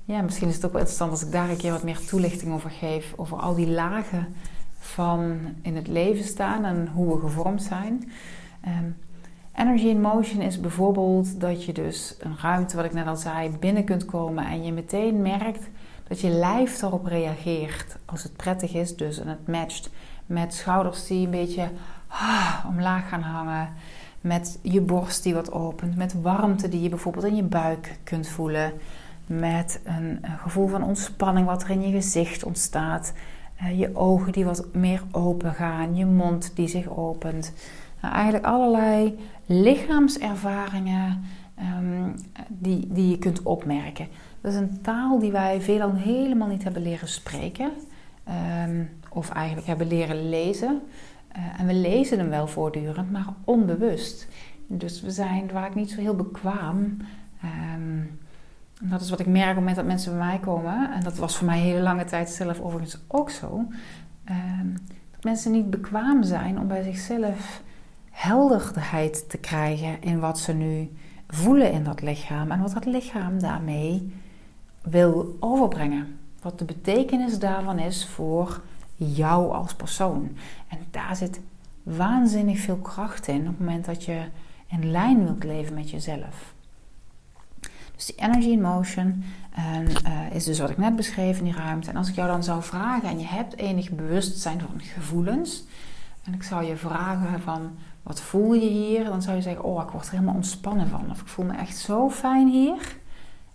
ja, 0.05 0.21
misschien 0.21 0.47
is 0.47 0.55
het 0.55 0.65
ook 0.65 0.71
wel 0.71 0.79
interessant 0.79 1.11
als 1.11 1.25
ik 1.25 1.31
daar 1.31 1.49
een 1.49 1.57
keer 1.57 1.71
wat 1.71 1.83
meer 1.83 2.05
toelichting 2.05 2.53
over 2.53 2.69
geef. 2.69 3.13
Over 3.15 3.37
al 3.37 3.55
die 3.55 3.69
lagen 3.69 4.27
van 4.79 5.39
in 5.61 5.75
het 5.75 5.87
leven 5.87 6.23
staan 6.23 6.65
en 6.65 6.87
hoe 6.93 7.15
we 7.15 7.21
gevormd 7.21 7.63
zijn. 7.63 8.11
Um, 8.67 8.95
Energy 9.55 9.85
in 9.85 10.01
motion 10.01 10.41
is 10.41 10.59
bijvoorbeeld 10.59 11.39
dat 11.39 11.65
je 11.65 11.73
dus 11.73 12.15
een 12.19 12.37
ruimte, 12.41 12.75
wat 12.75 12.85
ik 12.85 12.93
net 12.93 13.07
al 13.07 13.15
zei, 13.15 13.49
binnen 13.59 13.83
kunt 13.83 14.05
komen 14.05 14.45
en 14.45 14.63
je 14.63 14.71
meteen 14.71 15.21
merkt 15.21 15.69
dat 16.11 16.21
je 16.21 16.29
lijf 16.29 16.79
daarop 16.79 17.05
reageert 17.05 17.97
als 18.05 18.23
het 18.23 18.35
prettig 18.35 18.73
is 18.73 18.95
dus 18.95 19.19
en 19.19 19.27
het 19.27 19.47
matcht 19.47 19.89
met 20.25 20.53
schouders 20.53 21.07
die 21.07 21.25
een 21.25 21.31
beetje 21.31 21.69
ah, 22.07 22.65
omlaag 22.67 23.09
gaan 23.09 23.21
hangen, 23.21 23.69
met 24.21 24.59
je 24.61 24.81
borst 24.81 25.23
die 25.23 25.33
wat 25.33 25.51
opent, 25.51 25.95
met 25.95 26.21
warmte 26.21 26.69
die 26.69 26.81
je 26.81 26.89
bijvoorbeeld 26.89 27.25
in 27.25 27.35
je 27.35 27.43
buik 27.43 27.97
kunt 28.03 28.27
voelen, 28.27 28.73
met 29.25 29.81
een, 29.83 30.19
gevoel 30.41 30.67
van 30.67 30.83
ontspanning 30.83 31.47
wat 31.47 31.63
er 31.63 31.69
in 31.69 31.81
je 31.81 31.91
gezicht 31.91 32.43
ontstaat, 32.43 33.13
uh, 33.61 33.79
je 33.79 33.95
ogen 33.95 34.31
die 34.31 34.45
wat 34.45 34.73
meer 34.73 35.03
open 35.11 35.53
gaan, 35.53 35.95
je 35.95 36.05
mond 36.05 36.55
die 36.55 36.67
zich 36.67 36.89
opent. 36.89 37.53
Nou, 38.01 38.13
eigenlijk 38.13 38.45
allerlei 38.45 39.19
lichaamservaringen 39.45 41.23
um, 41.59 42.15
die, 42.47 42.87
die 42.89 43.09
je 43.09 43.17
kunt 43.17 43.43
opmerken. 43.43 44.07
Dat 44.41 44.53
is 44.53 44.59
een 44.59 44.81
taal 44.81 45.19
die 45.19 45.31
wij 45.31 45.61
veelal 45.61 45.93
helemaal 45.93 46.47
niet 46.47 46.63
hebben 46.63 46.81
leren 46.81 47.07
spreken. 47.07 47.71
Um, 48.67 48.89
of 49.09 49.29
eigenlijk 49.29 49.67
hebben 49.67 49.87
leren 49.87 50.29
lezen. 50.29 50.81
Uh, 51.37 51.59
en 51.59 51.67
we 51.67 51.73
lezen 51.73 52.19
hem 52.19 52.29
wel 52.29 52.47
voortdurend, 52.47 53.11
maar 53.11 53.27
onbewust. 53.43 54.27
Dus 54.67 55.01
we 55.01 55.11
zijn 55.11 55.49
vaak 55.49 55.75
niet 55.75 55.91
zo 55.91 56.01
heel 56.01 56.15
bekwaam. 56.15 56.97
Um, 57.43 58.19
dat 58.81 59.01
is 59.01 59.09
wat 59.09 59.19
ik 59.19 59.25
merk 59.25 59.41
op 59.41 59.47
het 59.47 59.55
moment 59.55 59.75
dat 59.75 59.85
mensen 59.85 60.17
bij 60.17 60.27
mij 60.27 60.39
komen. 60.39 60.93
En 60.93 61.03
dat 61.03 61.17
was 61.17 61.37
voor 61.37 61.45
mij 61.47 61.59
hele 61.59 61.81
lange 61.81 62.03
tijd 62.03 62.29
zelf 62.29 62.59
overigens 62.59 62.99
ook 63.07 63.29
zo. 63.29 63.65
dat 65.11 65.23
mensen 65.23 65.51
niet 65.51 65.69
bekwaam 65.69 66.23
zijn 66.23 66.59
om 66.59 66.67
bij 66.67 66.83
zichzelf 66.83 67.61
helderheid 68.11 69.29
te 69.29 69.37
krijgen 69.37 70.01
in 70.01 70.19
wat 70.19 70.39
ze 70.39 70.53
nu 70.53 70.91
voelen 71.27 71.71
in 71.71 71.83
dat 71.83 72.01
lichaam 72.01 72.51
en 72.51 72.61
wat 72.61 72.73
dat 72.73 72.85
lichaam 72.85 73.39
daarmee 73.39 74.13
wil 74.81 75.37
overbrengen. 75.39 76.19
Wat 76.41 76.59
de 76.59 76.65
betekenis 76.65 77.39
daarvan 77.39 77.79
is 77.79 78.05
voor 78.05 78.61
jou 78.95 79.53
als 79.53 79.73
persoon. 79.73 80.37
En 80.67 80.77
daar 80.91 81.15
zit 81.15 81.39
waanzinnig 81.83 82.59
veel 82.59 82.77
kracht 82.77 83.27
in 83.27 83.41
op 83.41 83.47
het 83.47 83.59
moment 83.59 83.85
dat 83.85 84.03
je 84.03 84.23
in 84.67 84.91
lijn 84.91 85.23
wilt 85.23 85.43
leven 85.43 85.73
met 85.73 85.89
jezelf. 85.89 86.53
Dus 87.95 88.05
die 88.05 88.15
energy 88.15 88.49
in 88.49 88.61
motion 88.61 89.23
en, 89.51 89.87
uh, 89.89 90.35
is 90.35 90.43
dus 90.43 90.59
wat 90.59 90.69
ik 90.69 90.77
net 90.77 90.95
beschreef 90.95 91.37
in 91.37 91.43
die 91.43 91.53
ruimte. 91.53 91.89
En 91.89 91.95
als 91.95 92.09
ik 92.09 92.15
jou 92.15 92.27
dan 92.27 92.43
zou 92.43 92.63
vragen 92.63 93.09
en 93.09 93.19
je 93.19 93.25
hebt 93.25 93.57
enig 93.57 93.91
bewustzijn 93.91 94.59
van 94.59 94.81
gevoelens, 94.81 95.63
en 96.23 96.33
ik 96.33 96.43
zou 96.43 96.63
je 96.63 96.75
vragen 96.77 97.41
van 97.41 97.71
wat 98.03 98.21
voel 98.21 98.53
je 98.53 98.69
hier, 98.69 99.03
dan 99.03 99.21
zou 99.21 99.35
je 99.35 99.41
zeggen, 99.41 99.63
oh 99.63 99.83
ik 99.83 99.89
word 99.89 100.05
er 100.05 100.11
helemaal 100.11 100.35
ontspannen 100.35 100.87
van. 100.87 101.09
Of 101.09 101.21
ik 101.21 101.27
voel 101.27 101.45
me 101.45 101.53
echt 101.53 101.77
zo 101.77 102.09
fijn 102.09 102.47
hier. 102.47 102.99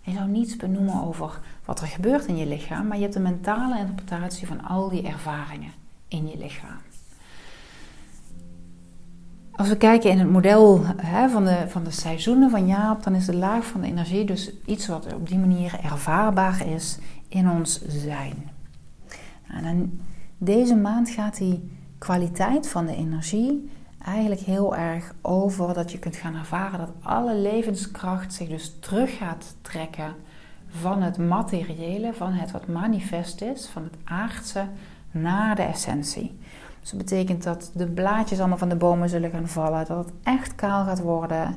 Je 0.07 0.13
zou 0.13 0.29
niets 0.29 0.55
benoemen 0.55 1.03
over 1.03 1.39
wat 1.65 1.81
er 1.81 1.87
gebeurt 1.87 2.25
in 2.25 2.37
je 2.37 2.45
lichaam, 2.45 2.87
maar 2.87 2.97
je 2.97 3.03
hebt 3.03 3.15
een 3.15 3.21
mentale 3.21 3.79
interpretatie 3.79 4.47
van 4.47 4.63
al 4.63 4.89
die 4.89 5.07
ervaringen 5.07 5.71
in 6.07 6.27
je 6.27 6.37
lichaam. 6.37 6.77
Als 9.51 9.69
we 9.69 9.77
kijken 9.77 10.09
in 10.09 10.19
het 10.19 10.29
model 10.29 10.85
hè, 10.97 11.29
van, 11.29 11.45
de, 11.45 11.65
van 11.67 11.83
de 11.83 11.91
seizoenen 11.91 12.49
van 12.49 12.67
Jaap, 12.67 13.03
dan 13.03 13.15
is 13.15 13.25
de 13.25 13.35
laag 13.35 13.65
van 13.65 13.81
de 13.81 13.87
energie 13.87 14.25
dus 14.25 14.51
iets 14.65 14.87
wat 14.87 15.13
op 15.13 15.27
die 15.27 15.37
manier 15.37 15.79
ervaarbaar 15.83 16.67
is 16.67 16.97
in 17.27 17.49
ons 17.49 17.81
zijn. 17.87 18.49
Nou, 19.47 19.65
en 19.65 20.01
deze 20.37 20.75
maand 20.75 21.09
gaat 21.09 21.37
die 21.37 21.71
kwaliteit 21.97 22.67
van 22.67 22.85
de 22.85 22.95
energie 22.95 23.69
eigenlijk 24.05 24.41
heel 24.41 24.75
erg 24.75 25.13
over 25.21 25.73
dat 25.73 25.91
je 25.91 25.99
kunt 25.99 26.15
gaan 26.15 26.35
ervaren 26.35 26.79
dat 26.79 26.91
alle 27.01 27.35
levenskracht 27.35 28.33
zich 28.33 28.47
dus 28.47 28.75
terug 28.79 29.17
gaat 29.17 29.55
trekken 29.61 30.15
van 30.69 31.01
het 31.01 31.17
materiële, 31.17 32.13
van 32.13 32.33
het 32.33 32.51
wat 32.51 32.67
manifest 32.67 33.41
is, 33.41 33.67
van 33.67 33.83
het 33.83 33.95
aardse 34.03 34.67
naar 35.11 35.55
de 35.55 35.61
essentie. 35.61 36.39
Dus 36.79 36.89
dat 36.89 36.99
betekent 36.99 37.43
dat 37.43 37.71
de 37.73 37.87
blaadjes 37.87 38.39
allemaal 38.39 38.57
van 38.57 38.69
de 38.69 38.75
bomen 38.75 39.09
zullen 39.09 39.31
gaan 39.31 39.47
vallen, 39.47 39.85
dat 39.85 40.05
het 40.05 40.13
echt 40.23 40.55
kaal 40.55 40.85
gaat 40.85 41.01
worden. 41.01 41.55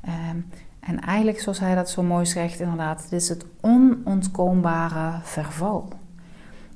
Ehm, 0.00 0.36
en 0.80 1.00
eigenlijk, 1.00 1.40
zoals 1.40 1.58
hij 1.58 1.74
dat 1.74 1.90
zo 1.90 2.02
mooi 2.02 2.26
zegt, 2.26 2.60
inderdaad, 2.60 3.06
dit 3.10 3.20
is 3.20 3.28
het 3.28 3.44
onontkoombare 3.60 5.18
verval. 5.22 5.88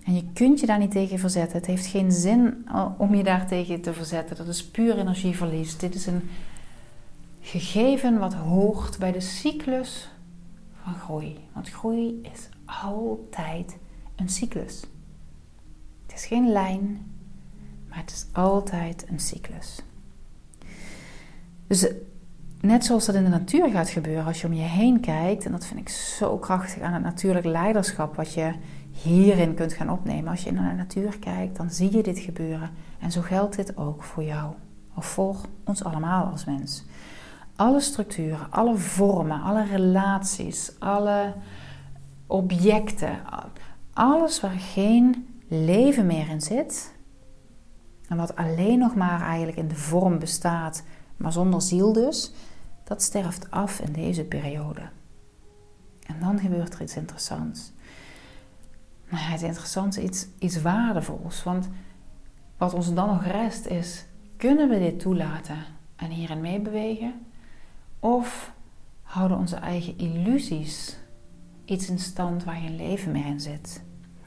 En 0.06 0.14
je 0.14 0.24
kunt 0.32 0.60
je 0.60 0.66
daar 0.66 0.78
niet 0.78 0.90
tegen 0.90 1.18
verzetten. 1.18 1.56
Het 1.56 1.66
heeft 1.66 1.86
geen 1.86 2.12
zin 2.12 2.64
eh, 2.68 2.86
om 2.98 3.14
je 3.14 3.22
daar 3.22 3.46
tegen 3.46 3.80
te 3.80 3.92
verzetten. 3.92 4.36
Dat 4.36 4.46
is 4.46 4.66
puur 4.66 4.98
energieverlies. 4.98 5.78
Dit 5.78 5.94
is 5.94 6.06
een 6.06 6.28
gegeven 7.40 8.18
wat 8.18 8.34
hoort 8.34 8.98
bij 8.98 9.12
de 9.12 9.20
cyclus 9.20 10.10
van 10.82 10.94
groei. 10.94 11.38
Want 11.52 11.70
groei 11.70 12.20
is 12.22 12.48
altijd 12.64 13.76
een 14.16 14.28
cyclus. 14.28 14.80
Het 16.06 16.16
is 16.16 16.26
geen 16.26 16.52
lijn, 16.52 17.12
maar 17.88 17.98
het 17.98 18.10
is 18.10 18.26
altijd 18.32 19.06
een 19.08 19.20
cyclus. 19.20 19.82
Dus 21.66 21.86
net 22.60 22.84
zoals 22.84 23.06
dat 23.06 23.14
in 23.14 23.24
de 23.24 23.28
natuur 23.28 23.70
gaat 23.70 23.88
gebeuren, 23.88 24.24
als 24.24 24.40
je 24.40 24.46
om 24.46 24.52
je 24.52 24.62
heen 24.62 25.00
kijkt, 25.00 25.44
en 25.44 25.52
dat 25.52 25.66
vind 25.66 25.80
ik 25.80 25.88
zo 25.88 26.38
krachtig 26.38 26.82
aan 26.82 26.92
het 26.92 27.02
natuurlijk 27.02 27.44
leiderschap, 27.44 28.16
wat 28.16 28.34
je 28.34 28.54
hierin 29.02 29.54
kunt 29.54 29.72
gaan 29.72 29.90
opnemen. 29.90 30.30
Als 30.30 30.44
je 30.44 30.52
naar 30.52 30.70
de 30.70 30.76
natuur 30.76 31.18
kijkt, 31.18 31.56
dan 31.56 31.70
zie 31.70 31.96
je 31.96 32.02
dit 32.02 32.18
gebeuren. 32.18 32.70
En 32.98 33.12
zo 33.12 33.20
geldt 33.20 33.56
dit 33.56 33.76
ook 33.76 34.02
voor 34.02 34.22
jou, 34.22 34.52
of 34.94 35.06
voor 35.06 35.36
ons 35.64 35.84
allemaal 35.84 36.26
als 36.26 36.44
mens. 36.44 36.84
Alle 37.56 37.80
structuren, 37.80 38.50
alle 38.50 38.76
vormen, 38.76 39.42
alle 39.42 39.64
relaties, 39.64 40.72
alle 40.78 41.34
objecten, 42.26 43.18
alles 43.92 44.40
waar 44.40 44.58
geen 44.58 45.26
leven 45.48 46.06
meer 46.06 46.28
in 46.28 46.40
zit, 46.40 46.94
en 48.08 48.16
wat 48.16 48.36
alleen 48.36 48.78
nog 48.78 48.94
maar 48.94 49.20
eigenlijk 49.20 49.58
in 49.58 49.68
de 49.68 49.74
vorm 49.74 50.18
bestaat, 50.18 50.82
maar 51.16 51.32
zonder 51.32 51.62
ziel 51.62 51.92
dus, 51.92 52.32
dat 52.84 53.02
sterft 53.02 53.50
af 53.50 53.80
in 53.80 53.92
deze 53.92 54.24
periode. 54.24 54.80
En 56.06 56.16
dan 56.20 56.38
gebeurt 56.38 56.74
er 56.74 56.82
iets 56.82 56.96
interessants. 56.96 57.72
Maar 59.16 59.30
het 59.30 59.42
interessante 59.42 60.02
iets, 60.02 60.26
iets 60.38 60.62
waardevols. 60.62 61.42
Want 61.42 61.68
wat 62.56 62.74
ons 62.74 62.94
dan 62.94 63.08
nog 63.08 63.24
rest 63.24 63.66
is, 63.66 64.04
kunnen 64.36 64.68
we 64.68 64.78
dit 64.78 65.00
toelaten 65.00 65.56
en 65.96 66.10
hierin 66.10 66.40
meebewegen? 66.40 67.14
Of 68.00 68.52
houden 69.02 69.38
onze 69.38 69.56
eigen 69.56 69.98
illusies 69.98 70.98
iets 71.64 71.90
in 71.90 71.98
stand 71.98 72.44
waar 72.44 72.54
geen 72.54 72.76
leven 72.76 73.12
meer 73.12 73.26
in 73.26 73.40
zit? 73.40 73.82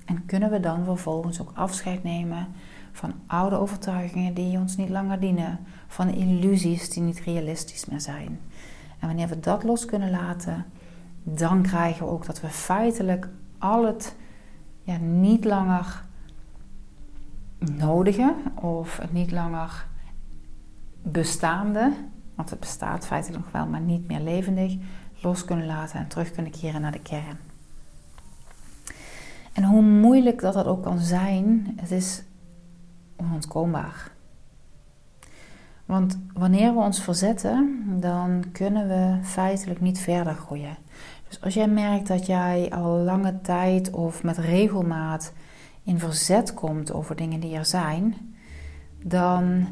En 0.05 0.25
kunnen 0.25 0.49
we 0.49 0.59
dan 0.59 0.83
vervolgens 0.83 1.41
ook 1.41 1.51
afscheid 1.53 2.03
nemen 2.03 2.47
van 2.91 3.13
oude 3.27 3.55
overtuigingen 3.55 4.33
die 4.33 4.57
ons 4.57 4.77
niet 4.77 4.89
langer 4.89 5.19
dienen, 5.19 5.59
van 5.87 6.09
illusies 6.09 6.89
die 6.89 7.03
niet 7.03 7.19
realistisch 7.19 7.85
meer 7.85 8.01
zijn. 8.01 8.39
En 8.99 9.07
wanneer 9.07 9.27
we 9.27 9.39
dat 9.39 9.63
los 9.63 9.85
kunnen 9.85 10.09
laten, 10.09 10.65
dan 11.23 11.61
krijgen 11.61 12.05
we 12.05 12.11
ook 12.11 12.25
dat 12.25 12.41
we 12.41 12.47
feitelijk 12.47 13.29
al 13.57 13.85
het 13.85 14.15
niet 14.97 15.45
langer 15.45 16.03
nodige 17.59 18.35
of 18.55 18.97
het 18.97 19.13
niet 19.13 19.31
langer 19.31 19.87
bestaande, 21.01 21.93
want 22.35 22.49
het 22.49 22.59
bestaat 22.59 23.05
feitelijk 23.05 23.43
nog 23.43 23.53
wel, 23.53 23.65
maar 23.65 23.81
niet 23.81 24.07
meer 24.07 24.19
levendig, 24.19 24.75
los 25.21 25.45
kunnen 25.45 25.65
laten 25.65 25.99
en 25.99 26.07
terug 26.07 26.31
kunnen 26.31 26.51
keren 26.51 26.81
naar 26.81 26.91
de 26.91 27.01
kern. 27.01 27.37
En 29.53 29.63
hoe 29.63 29.81
moeilijk 29.81 30.41
dat 30.41 30.53
dat 30.53 30.65
ook 30.65 30.83
kan 30.83 30.99
zijn, 30.99 31.73
het 31.75 31.91
is 31.91 32.23
onontkoombaar. 33.15 34.11
Want 35.85 36.19
wanneer 36.33 36.73
we 36.73 36.79
ons 36.79 37.01
verzetten, 37.01 37.83
dan 37.99 38.43
kunnen 38.51 38.87
we 38.87 39.27
feitelijk 39.27 39.81
niet 39.81 39.99
verder 39.99 40.33
groeien. 40.33 40.77
Dus 41.29 41.41
als 41.41 41.53
jij 41.53 41.67
merkt 41.67 42.07
dat 42.07 42.25
jij 42.25 42.71
al 42.71 42.97
lange 42.97 43.41
tijd 43.41 43.91
of 43.91 44.23
met 44.23 44.37
regelmaat 44.37 45.33
in 45.83 45.99
verzet 45.99 46.53
komt 46.53 46.93
over 46.93 47.15
dingen 47.15 47.39
die 47.39 47.55
er 47.55 47.65
zijn, 47.65 48.15
dan 49.03 49.67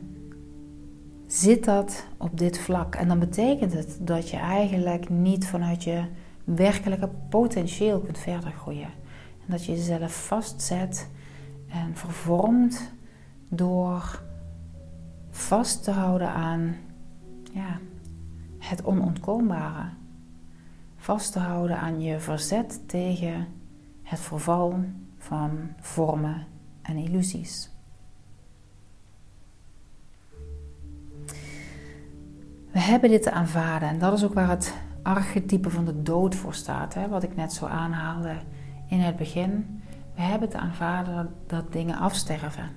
zit 1.28 1.66
dat 1.66 2.08
op 2.18 2.38
dit 2.38 2.60
vlak. 2.60 2.96
En 2.96 3.08
dan 3.08 3.20
betekent 3.20 3.74
het 3.74 3.98
dat 4.02 4.30
je 4.30 4.38
eigenlijk 4.38 5.10
niet 5.10 5.48
vanuit 5.48 5.84
je 5.84 6.04
werkelijke 6.44 7.10
potentieel 7.30 8.00
kunt 8.00 8.18
verder 8.18 8.52
groeien. 8.52 8.90
En 9.46 9.48
dat 9.48 9.66
je 9.66 9.72
jezelf 9.72 10.26
vastzet 10.26 11.10
en 11.70 11.96
vervormt 11.96 12.92
door 13.50 14.22
vast 15.30 15.84
te 15.84 15.92
houden 15.92 16.30
aan 16.30 16.76
ja, 17.54 17.80
het 18.58 18.84
onontkoombare. 18.84 19.97
Vast 21.08 21.32
te 21.32 21.40
houden 21.40 21.80
aan 21.80 22.02
je 22.02 22.20
verzet 22.20 22.82
tegen 22.88 23.48
het 24.04 24.20
verval 24.20 24.80
van 25.18 25.52
vormen 25.80 26.46
en 26.82 26.98
illusies. 26.98 27.72
We 32.72 32.80
hebben 32.80 33.10
dit 33.10 33.24
te 33.24 33.32
aanvaarden 33.32 33.90
en 33.90 34.00
dat 34.00 34.14
is 34.14 34.24
ook 34.24 34.34
waar 34.34 34.50
het 34.50 34.74
archetype 35.02 35.70
van 35.70 35.86
de 35.86 36.02
dood 36.02 36.36
voor 36.36 36.54
staat, 36.54 36.94
hè, 36.94 37.08
wat 37.08 37.24
ik 37.24 37.36
net 37.36 37.54
zo 37.54 37.66
aanhaalde 37.66 38.36
in 38.88 39.00
het 39.00 39.16
begin. 39.16 39.82
We 40.16 40.22
hebben 40.22 40.50
te 40.50 40.58
aanvaarden 40.58 41.34
dat 41.46 41.72
dingen 41.72 41.98
afsterven. 41.98 42.70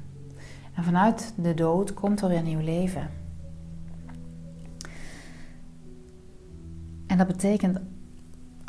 En 0.75 0.85
vanuit 0.85 1.35
de 1.37 1.55
dood 1.55 1.95
komt 1.95 2.21
er 2.21 2.29
weer 2.29 2.43
nieuw 2.43 2.61
leven. 2.61 3.11
En 7.07 7.19
dat 7.19 7.27
betekent 7.27 7.81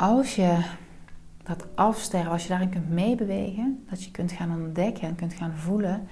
als 0.02 0.34
je 0.34 0.58
dat 1.42 1.66
afsterven, 1.74 2.30
als 2.30 2.42
je 2.42 2.48
daarin 2.48 2.68
kunt 2.68 2.90
meebewegen, 2.90 3.84
dat 3.90 4.04
je 4.04 4.10
kunt 4.10 4.32
gaan 4.32 4.50
ontdekken 4.50 5.08
en 5.08 5.14
kunt 5.14 5.32
gaan 5.32 5.52
voelen 5.56 6.08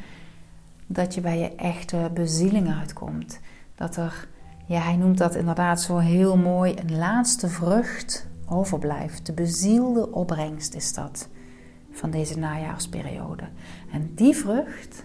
dat 0.87 1.15
je 1.15 1.21
bij 1.21 1.39
je 1.39 1.55
echte 1.55 2.11
bezieling 2.15 2.73
uitkomt. 2.73 3.41
Dat 3.75 3.97
er, 3.97 4.29
ja, 4.67 4.81
hij 4.81 4.97
noemt 4.97 5.19
dat 5.19 5.35
inderdaad 5.35 5.81
zo 5.81 5.99
heel 5.99 6.37
mooi, 6.37 6.75
een 6.77 6.99
laatste 6.99 7.49
vrucht 7.49 8.27
overblijft. 8.49 9.27
De 9.27 9.33
bezielde 9.33 10.13
opbrengst 10.13 10.75
is 10.75 10.95
dat 10.95 11.29
van 11.91 12.11
deze 12.11 12.39
najaarsperiode. 12.39 13.45
En 13.93 14.15
die 14.15 14.37
vrucht, 14.37 15.05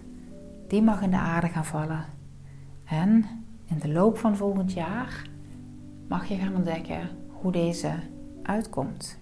die 0.67 0.81
mag 0.81 1.01
in 1.01 1.11
de 1.11 1.17
aarde 1.17 1.47
gaan 1.47 1.65
vallen. 1.65 2.05
En 2.85 3.25
in 3.65 3.79
de 3.79 3.89
loop 3.89 4.17
van 4.17 4.37
volgend 4.37 4.73
jaar 4.73 5.29
mag 6.07 6.25
je 6.25 6.35
gaan 6.35 6.55
ontdekken 6.55 7.09
hoe 7.27 7.51
deze 7.51 7.93
uitkomt. 8.47 9.17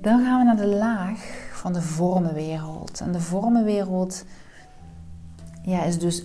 Dan 0.00 0.24
gaan 0.24 0.38
we 0.38 0.44
naar 0.44 0.56
de 0.56 0.76
laag 0.76 1.50
van 1.52 1.72
de 1.72 1.82
vormenwereld. 1.82 3.00
En 3.00 3.12
de 3.12 3.20
vormenwereld 3.20 4.24
ja, 5.62 5.82
is 5.82 5.98
dus 5.98 6.24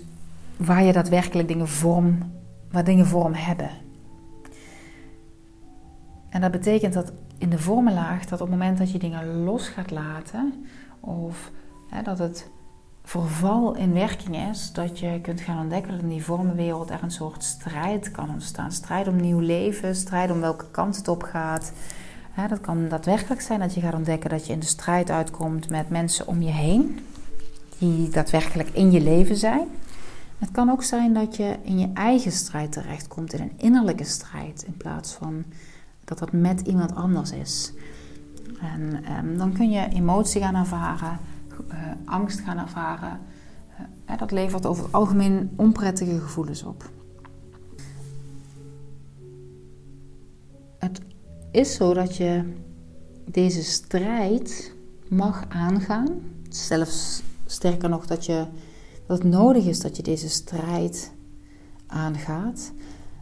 waar 0.57 0.83
je 0.83 0.93
daadwerkelijk 0.93 1.47
dingen 1.47 1.67
vorm, 1.67 2.31
waar 2.71 2.83
dingen 2.83 3.05
vorm 3.05 3.33
hebben. 3.33 3.69
En 6.29 6.41
dat 6.41 6.51
betekent 6.51 6.93
dat 6.93 7.11
in 7.37 7.49
de 7.49 7.59
vormenlaag 7.59 8.25
dat 8.25 8.41
op 8.41 8.47
het 8.47 8.57
moment 8.57 8.77
dat 8.77 8.91
je 8.91 8.99
dingen 8.99 9.43
los 9.43 9.67
gaat 9.67 9.91
laten, 9.91 10.65
Of 10.99 11.51
hè, 11.89 12.01
dat 12.01 12.17
het 12.17 12.49
verval 13.07 13.75
in 13.75 13.93
werking 13.93 14.49
is, 14.49 14.71
dat 14.73 14.99
je 14.99 15.19
kunt 15.21 15.41
gaan 15.41 15.61
ontdekken 15.61 15.91
dat 15.91 16.01
in 16.01 16.09
die 16.09 16.23
vormenwereld 16.23 16.89
er 16.89 17.03
een 17.03 17.11
soort 17.11 17.43
strijd 17.43 18.11
kan 18.11 18.29
ontstaan. 18.29 18.71
Strijd 18.71 19.07
om 19.07 19.15
nieuw 19.15 19.39
leven, 19.39 19.95
strijd 19.95 20.31
om 20.31 20.39
welke 20.39 20.65
kant 20.71 20.95
het 20.95 21.07
op 21.07 21.23
gaat. 21.23 21.71
dat 22.49 22.61
kan 22.61 22.87
daadwerkelijk 22.87 23.41
zijn 23.41 23.59
dat 23.59 23.73
je 23.73 23.81
gaat 23.81 23.93
ontdekken 23.93 24.29
dat 24.29 24.47
je 24.47 24.53
in 24.53 24.59
de 24.59 24.65
strijd 24.65 25.09
uitkomt 25.09 25.69
met 25.69 25.89
mensen 25.89 26.27
om 26.27 26.41
je 26.41 26.51
heen, 26.51 26.99
die 27.77 28.09
daadwerkelijk 28.09 28.69
in 28.69 28.91
je 28.91 29.01
leven 29.01 29.35
zijn. 29.35 29.67
Het 30.37 30.51
kan 30.51 30.69
ook 30.69 30.83
zijn 30.83 31.13
dat 31.13 31.35
je 31.35 31.55
in 31.61 31.79
je 31.79 31.89
eigen 31.93 32.31
strijd 32.31 32.71
terechtkomt, 32.71 33.33
in 33.33 33.41
een 33.41 33.57
innerlijke 33.57 34.03
strijd, 34.03 34.63
in 34.63 34.77
plaats 34.77 35.13
van 35.13 35.43
dat 36.03 36.19
dat 36.19 36.31
met 36.31 36.61
iemand 36.61 36.95
anders 36.95 37.31
is. 37.31 37.73
En 38.61 39.03
ehm, 39.03 39.37
dan 39.37 39.53
kun 39.53 39.69
je 39.69 39.87
emotie 39.89 40.41
gaan 40.41 40.55
ervaren, 40.55 41.19
uh, 41.71 41.75
angst 42.05 42.39
gaan 42.39 42.57
ervaren. 42.57 43.19
Uh, 44.09 44.17
dat 44.17 44.31
levert 44.31 44.65
over 44.65 44.83
het 44.83 44.93
algemeen 44.93 45.49
onprettige 45.55 46.19
gevoelens 46.19 46.63
op. 46.63 46.89
Het 50.77 51.01
is 51.51 51.75
zo 51.75 51.93
dat 51.93 52.15
je 52.15 52.53
deze 53.25 53.63
strijd 53.63 54.73
mag 55.07 55.45
aangaan. 55.49 56.07
Zelfs 56.49 57.21
sterker 57.45 57.89
nog, 57.89 58.05
dat, 58.05 58.25
je, 58.25 58.45
dat 59.07 59.17
het 59.17 59.27
nodig 59.27 59.65
is 59.65 59.79
dat 59.79 59.97
je 59.97 60.03
deze 60.03 60.29
strijd 60.29 61.11
aangaat. 61.87 62.71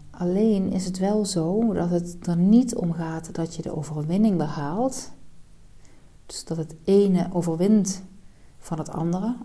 Alleen 0.10 0.72
is 0.72 0.86
het 0.86 0.98
wel 0.98 1.26
zo 1.26 1.74
dat 1.74 1.90
het 1.90 2.28
er 2.28 2.38
niet 2.38 2.76
om 2.76 2.94
gaat 2.94 3.36
dat 3.36 3.56
je 3.56 3.62
de 3.62 3.76
overwinning 3.76 4.38
behaalt. 4.38 5.12
Dus 6.26 6.46
dat 6.46 6.58
het 6.58 6.76
ene 6.84 7.28
overwint 7.34 8.04
van 8.66 8.78
het 8.78 8.90
andere. 8.90 9.36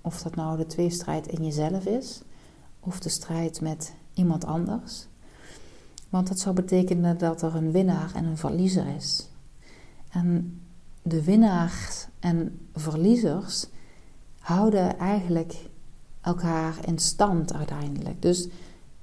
Of 0.00 0.22
dat 0.22 0.34
nou 0.34 0.56
de 0.56 0.66
tweestrijd 0.66 1.26
in 1.26 1.44
jezelf 1.44 1.84
is, 1.86 2.22
of 2.80 3.00
de 3.00 3.08
strijd 3.08 3.60
met 3.60 3.94
iemand 4.14 4.44
anders. 4.44 5.06
Want 6.08 6.28
dat 6.28 6.38
zou 6.38 6.54
betekenen 6.54 7.18
dat 7.18 7.42
er 7.42 7.54
een 7.54 7.72
winnaar 7.72 8.14
en 8.14 8.24
een 8.24 8.36
verliezer 8.36 8.86
is. 8.86 9.28
En 10.10 10.60
de 11.02 11.24
winnaars 11.24 12.06
en 12.20 12.68
verliezers 12.74 13.66
houden 14.38 14.98
eigenlijk 14.98 15.56
elkaar 16.20 16.76
in 16.86 16.98
stand 16.98 17.54
uiteindelijk. 17.54 18.22
Dus 18.22 18.48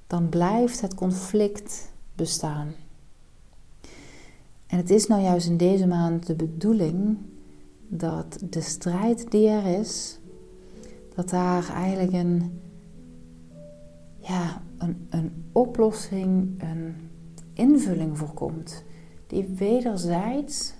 dan 0.07 0.29
blijft 0.29 0.81
het 0.81 0.93
conflict 0.93 1.91
bestaan. 2.15 2.73
En 4.67 4.77
het 4.77 4.89
is 4.89 5.07
nou 5.07 5.21
juist 5.21 5.47
in 5.47 5.57
deze 5.57 5.87
maand 5.87 6.27
de 6.27 6.35
bedoeling 6.35 7.17
dat 7.93 8.37
de 8.49 8.61
strijd 8.61 9.31
die 9.31 9.47
er 9.47 9.79
is, 9.79 10.19
dat 11.15 11.29
daar 11.29 11.69
eigenlijk 11.69 12.13
een, 12.13 12.61
ja, 14.19 14.61
een, 14.77 15.07
een 15.09 15.45
oplossing, 15.51 16.61
een 16.61 16.95
invulling 17.53 18.17
voor 18.17 18.33
komt, 18.33 18.83
die 19.27 19.47
wederzijds 19.47 20.73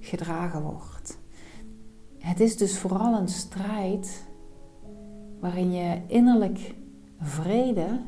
gedragen 0.00 0.62
wordt. 0.62 1.18
Het 2.18 2.40
is 2.40 2.56
dus 2.56 2.78
vooral 2.78 3.20
een 3.20 3.28
strijd 3.28 4.24
waarin 5.40 5.72
je 5.72 6.00
innerlijk 6.06 6.74
vrede 7.20 8.00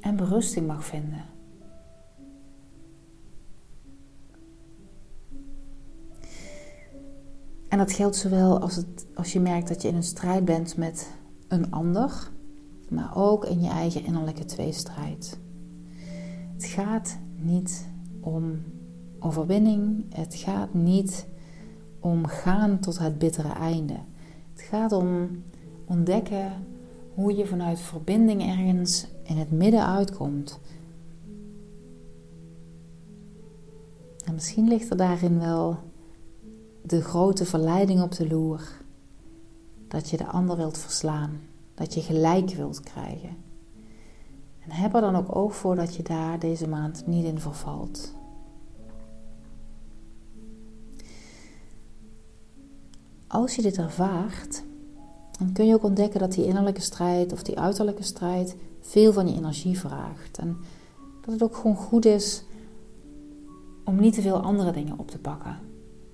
en 0.00 0.16
berusting 0.16 0.66
mag 0.66 0.84
vinden. 0.84 1.24
En 7.68 7.78
dat 7.78 7.92
geldt 7.92 8.16
zowel 8.16 8.60
als, 8.60 8.76
het, 8.76 9.06
als 9.14 9.32
je 9.32 9.40
merkt 9.40 9.68
dat 9.68 9.82
je 9.82 9.88
in 9.88 9.94
een 9.94 10.02
strijd 10.02 10.44
bent 10.44 10.76
met 10.76 11.10
een 11.48 11.70
ander, 11.70 12.30
maar 12.88 13.16
ook 13.16 13.44
in 13.44 13.60
je 13.60 13.68
eigen 13.68 14.04
innerlijke 14.04 14.44
tweestrijd. 14.44 15.38
Het 16.54 16.64
gaat 16.64 17.18
niet 17.36 17.86
om 18.20 18.62
overwinning, 19.18 20.04
het 20.14 20.34
gaat 20.34 20.74
niet 20.74 21.26
om 22.00 22.26
gaan 22.26 22.78
tot 22.80 22.98
het 22.98 23.18
bittere 23.18 23.52
einde. 23.52 23.96
Het 24.52 24.62
gaat 24.62 24.92
om 24.92 25.42
ontdekken 25.84 26.52
hoe 27.14 27.36
je 27.36 27.46
vanuit 27.46 27.80
verbinding 27.80 28.42
ergens 28.42 29.06
in 29.22 29.36
het 29.36 29.50
midden 29.50 29.86
uitkomt. 29.86 30.60
En 34.24 34.34
misschien 34.34 34.68
ligt 34.68 34.90
er 34.90 34.96
daarin 34.96 35.38
wel 35.38 35.76
de 36.88 37.02
grote 37.02 37.44
verleiding 37.44 38.02
op 38.02 38.12
de 38.12 38.28
loer. 38.28 38.60
Dat 39.88 40.10
je 40.10 40.16
de 40.16 40.26
ander 40.26 40.56
wilt 40.56 40.78
verslaan. 40.78 41.40
Dat 41.74 41.94
je 41.94 42.00
gelijk 42.00 42.50
wilt 42.50 42.80
krijgen. 42.80 43.36
En 44.58 44.70
heb 44.70 44.94
er 44.94 45.00
dan 45.00 45.16
ook 45.16 45.36
oog 45.36 45.56
voor 45.56 45.76
dat 45.76 45.94
je 45.94 46.02
daar 46.02 46.38
deze 46.38 46.68
maand 46.68 47.06
niet 47.06 47.24
in 47.24 47.40
vervalt. 47.40 48.14
Als 53.26 53.54
je 53.56 53.62
dit 53.62 53.78
ervaart, 53.78 54.62
dan 55.38 55.52
kun 55.52 55.66
je 55.66 55.74
ook 55.74 55.82
ontdekken 55.82 56.20
dat 56.20 56.32
die 56.32 56.46
innerlijke 56.46 56.80
strijd 56.80 57.32
of 57.32 57.42
die 57.42 57.58
uiterlijke 57.58 58.02
strijd 58.02 58.56
veel 58.80 59.12
van 59.12 59.28
je 59.28 59.36
energie 59.36 59.78
vraagt. 59.78 60.38
En 60.38 60.56
dat 61.20 61.32
het 61.32 61.42
ook 61.42 61.56
gewoon 61.56 61.76
goed 61.76 62.04
is 62.04 62.44
om 63.84 64.00
niet 64.00 64.14
te 64.14 64.22
veel 64.22 64.40
andere 64.40 64.72
dingen 64.72 64.98
op 64.98 65.10
te 65.10 65.18
pakken 65.18 65.67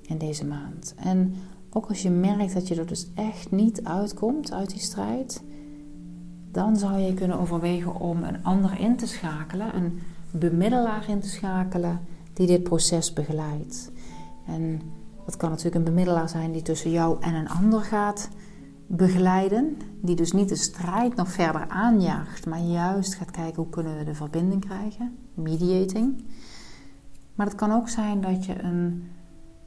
in 0.06 0.18
deze 0.18 0.44
maand. 0.44 0.94
En 0.96 1.34
ook 1.70 1.86
als 1.86 2.02
je 2.02 2.10
merkt 2.10 2.54
dat 2.54 2.68
je 2.68 2.74
er 2.74 2.86
dus 2.86 3.08
echt 3.14 3.50
niet 3.50 3.84
uitkomt 3.84 4.52
uit 4.52 4.70
die 4.70 4.80
strijd, 4.80 5.42
dan 6.50 6.76
zou 6.76 6.98
je 6.98 7.14
kunnen 7.14 7.38
overwegen 7.38 8.00
om 8.00 8.22
een 8.22 8.44
ander 8.44 8.80
in 8.80 8.96
te 8.96 9.06
schakelen, 9.06 9.76
een 9.76 10.00
bemiddelaar 10.30 11.08
in 11.08 11.20
te 11.20 11.28
schakelen 11.28 12.00
die 12.32 12.46
dit 12.46 12.62
proces 12.62 13.12
begeleidt. 13.12 13.90
En 14.46 14.80
dat 15.24 15.36
kan 15.36 15.48
natuurlijk 15.48 15.76
een 15.76 15.84
bemiddelaar 15.84 16.28
zijn 16.28 16.52
die 16.52 16.62
tussen 16.62 16.90
jou 16.90 17.16
en 17.20 17.34
een 17.34 17.48
ander 17.48 17.80
gaat 17.80 18.28
begeleiden, 18.86 19.76
die 20.00 20.16
dus 20.16 20.32
niet 20.32 20.48
de 20.48 20.56
strijd 20.56 21.16
nog 21.16 21.28
verder 21.28 21.68
aanjaagt, 21.68 22.46
maar 22.46 22.60
juist 22.60 23.14
gaat 23.14 23.30
kijken 23.30 23.62
hoe 23.62 23.70
kunnen 23.70 23.98
we 23.98 24.04
de 24.04 24.14
verbinding 24.14 24.64
krijgen, 24.64 25.16
mediating. 25.34 26.24
Maar 27.34 27.46
het 27.46 27.54
kan 27.54 27.72
ook 27.72 27.88
zijn 27.88 28.20
dat 28.20 28.44
je 28.44 28.62
een 28.62 29.04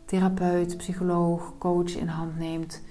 therapeut, 0.08 0.78
psycholoog, 0.78 1.54
coach 1.58 1.96
in 1.96 2.08
hand 2.08 2.38
neemt 2.38 2.82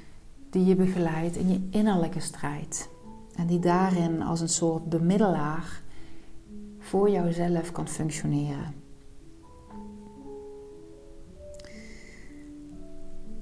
die 0.50 0.64
je 0.64 0.76
begeleidt 0.76 1.36
in 1.36 1.48
je 1.48 1.60
innerlijke 1.70 2.20
strijd. 2.20 2.88
En 3.34 3.46
die 3.46 3.58
daarin 3.58 4.22
als 4.22 4.40
een 4.40 4.48
soort 4.48 4.88
bemiddelaar 4.88 5.82
voor 6.78 7.10
jouzelf 7.10 7.72
kan 7.72 7.88
functioneren. 7.88 8.74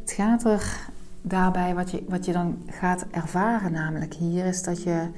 Het 0.00 0.12
gaat 0.12 0.44
er 0.44 0.90
daarbij, 1.22 1.74
wat 1.74 1.90
je, 1.90 2.04
wat 2.08 2.24
je 2.24 2.32
dan 2.32 2.62
gaat 2.66 3.06
ervaren, 3.10 3.72
namelijk 3.72 4.14
hier, 4.14 4.44
is 4.44 4.62
dat 4.62 4.82
je 4.82 5.08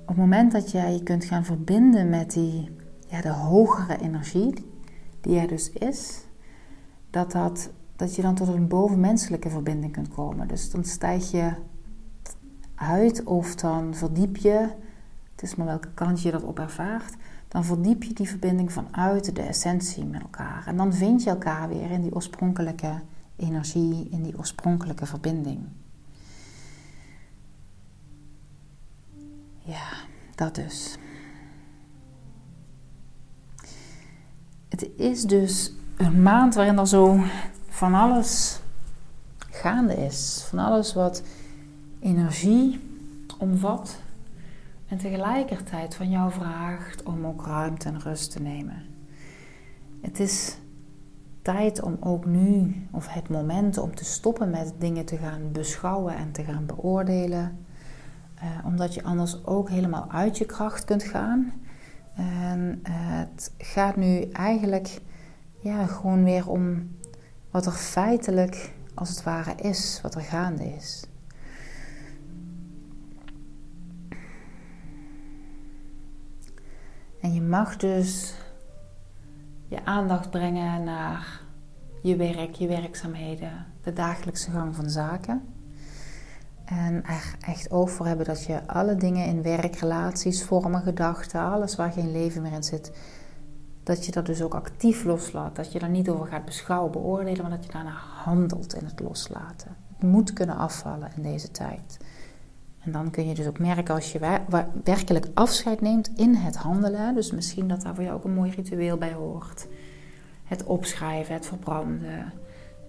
op 0.00 0.08
het 0.08 0.16
moment 0.16 0.52
dat 0.52 0.70
jij 0.70 0.92
je 0.92 1.02
kunt 1.02 1.24
gaan 1.24 1.44
verbinden 1.44 2.08
met 2.08 2.32
die, 2.32 2.70
ja, 3.08 3.20
de 3.20 3.32
hogere 3.32 3.98
energie 4.00 4.54
die 5.20 5.38
er 5.38 5.48
dus 5.48 5.70
is, 5.70 6.25
dat, 7.10 7.32
dat, 7.32 7.70
dat 7.96 8.14
je 8.14 8.22
dan 8.22 8.34
tot 8.34 8.48
een 8.48 8.68
bovenmenselijke 8.68 9.50
verbinding 9.50 9.92
kunt 9.92 10.08
komen. 10.08 10.48
Dus 10.48 10.70
dan 10.70 10.84
stijg 10.84 11.30
je 11.30 11.52
uit 12.74 13.24
of 13.24 13.54
dan 13.54 13.94
verdiep 13.94 14.36
je, 14.36 14.68
het 15.32 15.42
is 15.42 15.54
maar 15.54 15.66
welke 15.66 15.90
kant 15.94 16.22
je 16.22 16.30
dat 16.30 16.42
op 16.42 16.58
ervaart, 16.58 17.14
dan 17.48 17.64
verdiep 17.64 18.02
je 18.02 18.14
die 18.14 18.28
verbinding 18.28 18.72
vanuit 18.72 19.34
de 19.34 19.42
essentie 19.42 20.04
met 20.04 20.20
elkaar. 20.20 20.66
En 20.66 20.76
dan 20.76 20.94
vind 20.94 21.22
je 21.22 21.30
elkaar 21.30 21.68
weer 21.68 21.90
in 21.90 22.02
die 22.02 22.14
oorspronkelijke 22.14 23.02
energie, 23.36 24.08
in 24.10 24.22
die 24.22 24.38
oorspronkelijke 24.38 25.06
verbinding. 25.06 25.60
Ja, 29.58 29.88
dat 30.34 30.54
dus. 30.54 30.98
Het 34.68 34.88
is 34.96 35.22
dus 35.22 35.72
een 35.96 36.22
maand 36.22 36.54
waarin 36.54 36.78
er 36.78 36.88
zo 36.88 37.20
van 37.68 37.94
alles 37.94 38.60
gaande 39.50 39.94
is. 39.94 40.46
Van 40.48 40.58
alles 40.58 40.94
wat 40.94 41.22
energie 42.00 42.80
omvat. 43.38 44.00
En 44.88 44.98
tegelijkertijd 44.98 45.94
van 45.94 46.10
jou 46.10 46.32
vraagt 46.32 47.02
om 47.02 47.26
ook 47.26 47.46
ruimte 47.46 47.88
en 47.88 48.00
rust 48.00 48.32
te 48.32 48.42
nemen. 48.42 48.82
Het 50.00 50.20
is 50.20 50.56
tijd 51.42 51.82
om 51.82 51.96
ook 52.00 52.26
nu, 52.26 52.74
of 52.90 53.08
het 53.08 53.28
moment 53.28 53.78
om 53.78 53.94
te 53.94 54.04
stoppen 54.04 54.50
met 54.50 54.74
dingen 54.78 55.04
te 55.04 55.16
gaan 55.16 55.52
beschouwen 55.52 56.16
en 56.16 56.32
te 56.32 56.44
gaan 56.44 56.66
beoordelen. 56.66 57.58
Uh, 58.36 58.66
omdat 58.66 58.94
je 58.94 59.02
anders 59.02 59.44
ook 59.44 59.70
helemaal 59.70 60.10
uit 60.10 60.38
je 60.38 60.44
kracht 60.44 60.84
kunt 60.84 61.02
gaan. 61.02 61.52
En 62.14 62.82
uh, 62.82 62.92
het 62.94 63.52
gaat 63.58 63.96
nu 63.96 64.20
eigenlijk 64.20 65.00
ja, 65.66 65.86
gewoon 65.86 66.24
weer 66.24 66.48
om 66.48 66.90
wat 67.50 67.66
er 67.66 67.72
feitelijk 67.72 68.72
als 68.94 69.08
het 69.08 69.22
ware 69.22 69.54
is, 69.54 70.00
wat 70.02 70.14
er 70.14 70.20
gaande 70.20 70.64
is. 70.64 71.06
En 77.20 77.34
je 77.34 77.42
mag 77.42 77.76
dus 77.76 78.34
je 79.68 79.84
aandacht 79.84 80.30
brengen 80.30 80.84
naar 80.84 81.40
je 82.02 82.16
werk, 82.16 82.54
je 82.54 82.68
werkzaamheden, 82.68 83.66
de 83.82 83.92
dagelijkse 83.92 84.50
gang 84.50 84.76
van 84.76 84.90
zaken. 84.90 85.42
En 86.64 87.04
er 87.04 87.36
echt 87.40 87.70
over 87.70 88.06
hebben 88.06 88.26
dat 88.26 88.44
je 88.44 88.66
alle 88.66 88.94
dingen 88.94 89.26
in 89.26 89.42
werk, 89.42 89.76
relaties, 89.76 90.44
vormen, 90.44 90.82
gedachten, 90.82 91.40
alles 91.40 91.76
waar 91.76 91.92
geen 91.92 92.12
leven 92.12 92.42
meer 92.42 92.52
in 92.52 92.62
zit, 92.62 92.92
dat 93.86 94.06
je 94.06 94.12
dat 94.12 94.26
dus 94.26 94.42
ook 94.42 94.54
actief 94.54 95.04
loslaat. 95.04 95.56
Dat 95.56 95.72
je 95.72 95.78
daar 95.78 95.88
niet 95.88 96.08
over 96.08 96.26
gaat 96.26 96.44
beschouwen, 96.44 96.92
beoordelen, 96.92 97.42
maar 97.42 97.50
dat 97.50 97.64
je 97.64 97.72
daarna 97.72 97.94
handelt 98.24 98.74
in 98.74 98.84
het 98.84 99.00
loslaten. 99.00 99.76
Het 99.96 100.08
moet 100.08 100.32
kunnen 100.32 100.56
afvallen 100.56 101.10
in 101.16 101.22
deze 101.22 101.50
tijd. 101.50 101.98
En 102.78 102.92
dan 102.92 103.10
kun 103.10 103.28
je 103.28 103.34
dus 103.34 103.46
ook 103.46 103.58
merken 103.58 103.94
als 103.94 104.12
je 104.12 104.40
werkelijk 104.84 105.26
afscheid 105.34 105.80
neemt 105.80 106.10
in 106.16 106.34
het 106.34 106.56
handelen. 106.56 107.14
Dus 107.14 107.30
misschien 107.30 107.68
dat 107.68 107.82
daar 107.82 107.94
voor 107.94 108.04
jou 108.04 108.16
ook 108.16 108.24
een 108.24 108.34
mooi 108.34 108.50
ritueel 108.50 108.96
bij 108.96 109.12
hoort. 109.12 109.66
Het 110.44 110.64
opschrijven, 110.64 111.34
het 111.34 111.46
verbranden. 111.46 112.32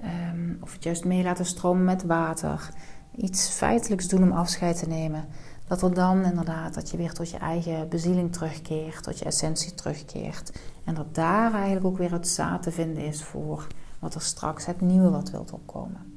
Ehm, 0.02 0.54
of 0.62 0.74
het 0.74 0.84
juist 0.84 1.06
mee 1.06 1.24
laten 1.24 1.45
stromen 1.45 1.84
met 1.84 2.04
water. 2.04 2.70
Iets 3.16 3.50
feitelijks 3.50 4.08
doen 4.08 4.24
om 4.24 4.32
afscheid 4.32 4.80
te 4.80 4.88
nemen. 4.88 5.26
Dat 5.68 5.82
er 5.82 5.93
dan 5.93 6.24
inderdaad, 6.24 6.74
dat 6.74 6.89
je 6.89 6.98
weer 6.98 7.14
tot 7.14 7.30
je 7.30 7.38
eigen 7.38 7.89
bezieling 7.89 8.34
terugkeert, 8.34 9.04
tot 9.04 9.20
je 9.20 9.26
essentie 9.26 9.74
terugkeert. 9.74 10.52
En 10.88 10.93
dat 10.93 11.15
daar 11.15 11.53
eigenlijk 11.53 11.85
ook 11.85 11.97
weer 11.97 12.11
het 12.11 12.27
zaad 12.27 12.63
te 12.63 12.71
vinden 12.71 13.03
is 13.03 13.23
voor 13.23 13.67
wat 13.99 14.15
er 14.15 14.21
straks 14.21 14.65
het 14.65 14.81
nieuwe 14.81 15.09
wat 15.09 15.29
wilt 15.31 15.51
opkomen. 15.51 16.13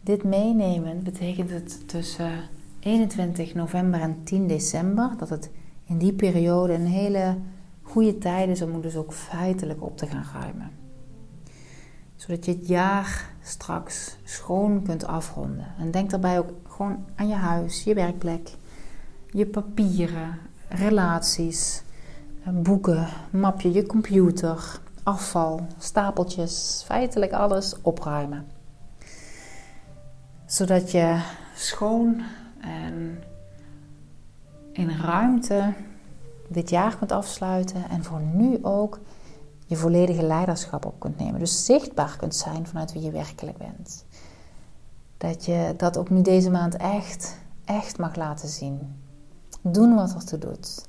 Dit 0.00 0.24
meenemen 0.24 1.02
betekent 1.02 1.50
het 1.50 1.88
tussen 1.88 2.32
21 2.80 3.54
november 3.54 4.00
en 4.00 4.24
10 4.24 4.46
december 4.46 5.10
dat 5.16 5.28
het 5.28 5.50
in 5.84 5.98
die 5.98 6.12
periode 6.12 6.72
een 6.72 6.86
hele 6.86 7.36
goede 7.82 8.18
tijd 8.18 8.48
is 8.48 8.62
om 8.62 8.80
dus 8.80 8.96
ook 8.96 9.12
feitelijk 9.12 9.82
op 9.82 9.96
te 9.96 10.06
gaan 10.06 10.26
ruimen. 10.40 10.70
Zodat 12.16 12.44
je 12.44 12.52
het 12.52 12.68
jaar 12.68 13.30
straks 13.42 14.16
schoon 14.24 14.82
kunt 14.82 15.04
afronden. 15.04 15.66
En 15.78 15.90
denk 15.90 16.10
daarbij 16.10 16.38
ook 16.38 16.50
gewoon 16.68 17.04
aan 17.14 17.28
je 17.28 17.34
huis, 17.34 17.84
je 17.84 17.94
werkplek, 17.94 18.50
je 19.30 19.46
papieren, 19.46 20.38
relaties, 20.74 21.82
boeken, 22.44 23.08
mapje, 23.30 23.72
je 23.72 23.86
computer, 23.86 24.80
afval, 25.02 25.66
stapeltjes, 25.78 26.82
feitelijk 26.86 27.32
alles 27.32 27.74
opruimen 27.82 28.46
zodat 30.52 30.90
je 30.90 31.20
schoon 31.54 32.22
en 32.60 33.22
in 34.72 34.90
ruimte 34.90 35.72
dit 36.48 36.70
jaar 36.70 36.96
kunt 36.96 37.12
afsluiten 37.12 37.88
en 37.90 38.04
voor 38.04 38.20
nu 38.20 38.58
ook 38.62 39.00
je 39.66 39.76
volledige 39.76 40.22
leiderschap 40.22 40.84
op 40.84 41.00
kunt 41.00 41.18
nemen. 41.18 41.40
Dus 41.40 41.64
zichtbaar 41.64 42.16
kunt 42.16 42.34
zijn 42.34 42.66
vanuit 42.66 42.92
wie 42.92 43.02
je 43.02 43.10
werkelijk 43.10 43.56
bent. 43.56 44.04
Dat 45.18 45.44
je 45.44 45.74
dat 45.76 45.96
ook 45.96 46.10
nu 46.10 46.22
deze 46.22 46.50
maand 46.50 46.76
echt, 46.76 47.38
echt 47.64 47.98
mag 47.98 48.16
laten 48.16 48.48
zien. 48.48 48.94
Doen 49.62 49.94
wat 49.94 50.14
er 50.14 50.24
toe 50.24 50.38
doet. 50.38 50.88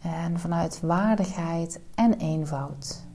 En 0.00 0.38
vanuit 0.40 0.80
waardigheid 0.80 1.80
en 1.94 2.12
eenvoud. 2.12 3.06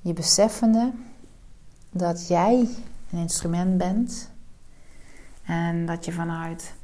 Je 0.00 0.12
beseffende 0.12 0.92
dat 1.90 2.28
jij 2.28 2.68
een 3.10 3.18
instrument 3.18 3.78
bent. 3.78 4.30
En 5.42 5.86
dat 5.86 6.04
je 6.04 6.12
vanuit 6.12 6.74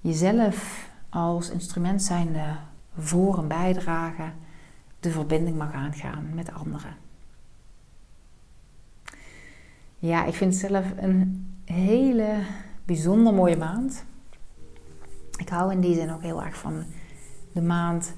jezelf 0.00 0.88
als 1.08 1.50
instrument 1.50 2.02
zijnde 2.02 2.56
voor 2.98 3.38
een 3.38 3.48
bijdrage 3.48 4.32
de 5.00 5.10
verbinding 5.10 5.56
mag 5.56 5.72
aangaan 5.72 6.34
met 6.34 6.52
anderen. 6.52 6.96
Ja, 9.98 10.24
ik 10.24 10.34
vind 10.34 10.52
het 10.52 10.70
zelf 10.70 10.84
een 10.96 11.52
hele 11.64 12.42
bijzonder 12.84 13.34
mooie 13.34 13.56
maand. 13.56 14.04
Ik 15.40 15.48
hou 15.48 15.72
in 15.72 15.80
die 15.80 15.94
zin 15.94 16.12
ook 16.12 16.22
heel 16.22 16.42
erg 16.42 16.56
van 16.56 16.84
de 17.52 17.62
maand 17.62 18.14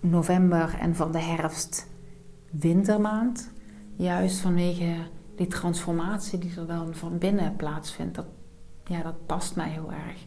november 0.00 0.76
en 0.80 0.94
van 0.94 1.12
de 1.12 1.20
herfst-wintermaand. 1.20 3.50
Juist 3.96 4.38
vanwege 4.38 4.94
die 5.36 5.46
transformatie 5.46 6.38
die 6.38 6.56
er 6.56 6.66
dan 6.66 6.94
van 6.94 7.18
binnen 7.18 7.56
plaatsvindt, 7.56 8.14
dat, 8.14 8.26
ja, 8.84 9.02
dat 9.02 9.26
past 9.26 9.56
mij 9.56 9.68
heel 9.68 9.92
erg. 9.92 10.20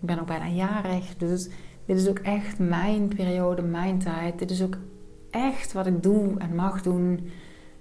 Ik 0.00 0.06
ben 0.06 0.20
ook 0.20 0.26
bijna 0.26 0.48
jarig, 0.48 1.16
dus 1.16 1.48
dit 1.84 1.98
is 1.98 2.08
ook 2.08 2.18
echt 2.18 2.58
mijn 2.58 3.08
periode, 3.08 3.62
mijn 3.62 3.98
tijd. 3.98 4.38
Dit 4.38 4.50
is 4.50 4.62
ook 4.62 4.76
echt 5.30 5.72
wat 5.72 5.86
ik 5.86 6.02
doe 6.02 6.38
en 6.38 6.54
mag 6.54 6.82
doen, 6.82 7.30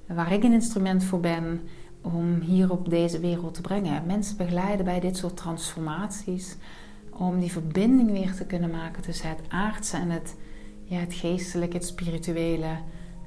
waar 0.08 0.32
ik 0.32 0.44
een 0.44 0.54
instrument 0.54 1.04
voor 1.04 1.20
ben 1.20 1.62
om 2.02 2.40
hier 2.40 2.72
op 2.72 2.90
deze 2.90 3.20
wereld 3.20 3.54
te 3.54 3.62
brengen. 3.62 4.06
Mensen 4.06 4.38
begeleiden 4.38 4.86
bij 4.86 5.00
dit 5.00 5.18
soort 5.18 5.38
transformaties 5.38 6.58
om 7.18 7.40
die 7.40 7.52
verbinding 7.52 8.12
weer 8.12 8.34
te 8.34 8.46
kunnen 8.46 8.70
maken 8.70 9.04
tussen 9.04 9.30
het 9.30 9.40
aardse 9.48 9.98
en 9.98 10.10
het, 10.10 10.36
ja, 10.84 10.98
het 10.98 11.14
geestelijke, 11.14 11.78
het 11.78 11.86
spirituele, 11.86 12.78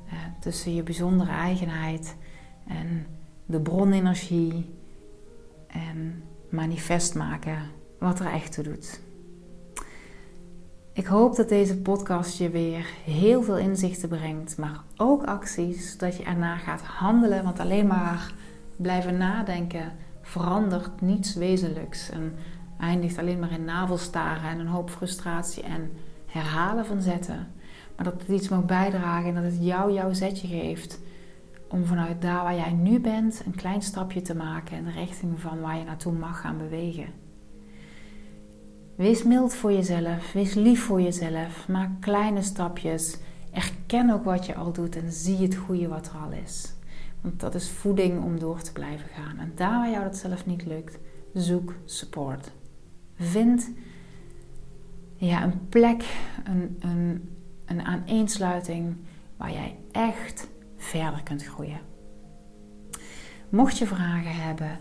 eh, 0.08 0.18
tussen 0.40 0.74
je 0.74 0.82
bijzondere 0.82 1.30
eigenheid 1.30 2.16
en 2.66 3.06
de 3.46 3.60
bronenergie 3.60 4.74
en 5.66 6.22
manifest 6.48 7.14
maken 7.14 7.58
wat 7.98 8.20
er 8.20 8.26
echt 8.26 8.52
toe 8.52 8.64
doet. 8.64 9.00
Ik 10.92 11.06
hoop 11.06 11.36
dat 11.36 11.48
deze 11.48 11.76
podcast 11.76 12.38
je 12.38 12.50
weer 12.50 12.86
heel 13.04 13.42
veel 13.42 13.58
inzichten 13.58 14.08
brengt, 14.08 14.56
maar 14.56 14.82
ook 14.96 15.24
acties, 15.24 15.98
dat 15.98 16.16
je 16.16 16.22
erna 16.22 16.56
gaat 16.56 16.80
handelen, 16.80 17.44
want 17.44 17.60
alleen 17.60 17.86
maar 17.86 18.32
blijven 18.76 19.16
nadenken 19.16 19.92
verandert 20.22 21.00
niets 21.00 21.34
wezenlijks 21.34 22.10
en 22.10 22.34
eindigt 22.80 23.18
alleen 23.18 23.38
maar 23.38 23.52
in 23.52 23.64
navelstaren 23.64 24.50
en 24.50 24.58
een 24.58 24.66
hoop 24.66 24.90
frustratie 24.90 25.62
en 25.62 25.90
herhalen 26.26 26.86
van 26.86 27.02
zetten. 27.02 27.46
Maar 27.96 28.04
dat 28.04 28.20
het 28.20 28.28
iets 28.28 28.48
mag 28.48 28.64
bijdragen 28.64 29.28
en 29.28 29.34
dat 29.34 29.52
het 29.52 29.64
jou 29.64 29.92
jouw 29.92 30.12
zetje 30.12 30.48
geeft 30.48 31.00
om 31.68 31.84
vanuit 31.84 32.22
daar 32.22 32.42
waar 32.42 32.54
jij 32.54 32.72
nu 32.72 33.00
bent 33.00 33.42
een 33.46 33.54
klein 33.54 33.82
stapje 33.82 34.22
te 34.22 34.34
maken 34.34 34.76
in 34.76 34.84
de 34.84 34.90
richting 34.90 35.40
van 35.40 35.60
waar 35.60 35.78
je 35.78 35.84
naartoe 35.84 36.12
mag 36.12 36.40
gaan 36.40 36.58
bewegen. 36.58 37.06
Wees 38.94 39.22
mild 39.22 39.54
voor 39.54 39.72
jezelf, 39.72 40.32
wees 40.32 40.54
lief 40.54 40.84
voor 40.84 41.00
jezelf, 41.00 41.68
maak 41.68 41.90
kleine 42.00 42.42
stapjes. 42.42 43.16
Erken 43.52 44.10
ook 44.10 44.24
wat 44.24 44.46
je 44.46 44.54
al 44.54 44.72
doet 44.72 44.96
en 44.96 45.12
zie 45.12 45.36
het 45.36 45.54
goede 45.54 45.88
wat 45.88 46.06
er 46.06 46.20
al 46.24 46.32
is. 46.44 46.72
Want 47.20 47.40
dat 47.40 47.54
is 47.54 47.70
voeding 47.70 48.24
om 48.24 48.38
door 48.38 48.60
te 48.60 48.72
blijven 48.72 49.08
gaan. 49.08 49.38
En 49.38 49.52
daar 49.54 49.78
waar 49.78 49.90
jou 49.90 50.04
dat 50.04 50.16
zelf 50.16 50.46
niet 50.46 50.66
lukt, 50.66 50.98
zoek 51.34 51.74
support. 51.84 52.50
Vind 53.18 53.70
ja, 55.16 55.42
een 55.42 55.68
plek, 55.68 56.04
een, 56.44 56.76
een, 56.80 57.28
een 57.64 57.82
aaneensluiting 57.82 58.96
waar 59.36 59.52
jij 59.52 59.76
echt 59.92 60.48
verder 60.76 61.22
kunt 61.22 61.44
groeien. 61.44 61.80
Mocht 63.48 63.78
je 63.78 63.86
vragen 63.86 64.34
hebben, 64.34 64.78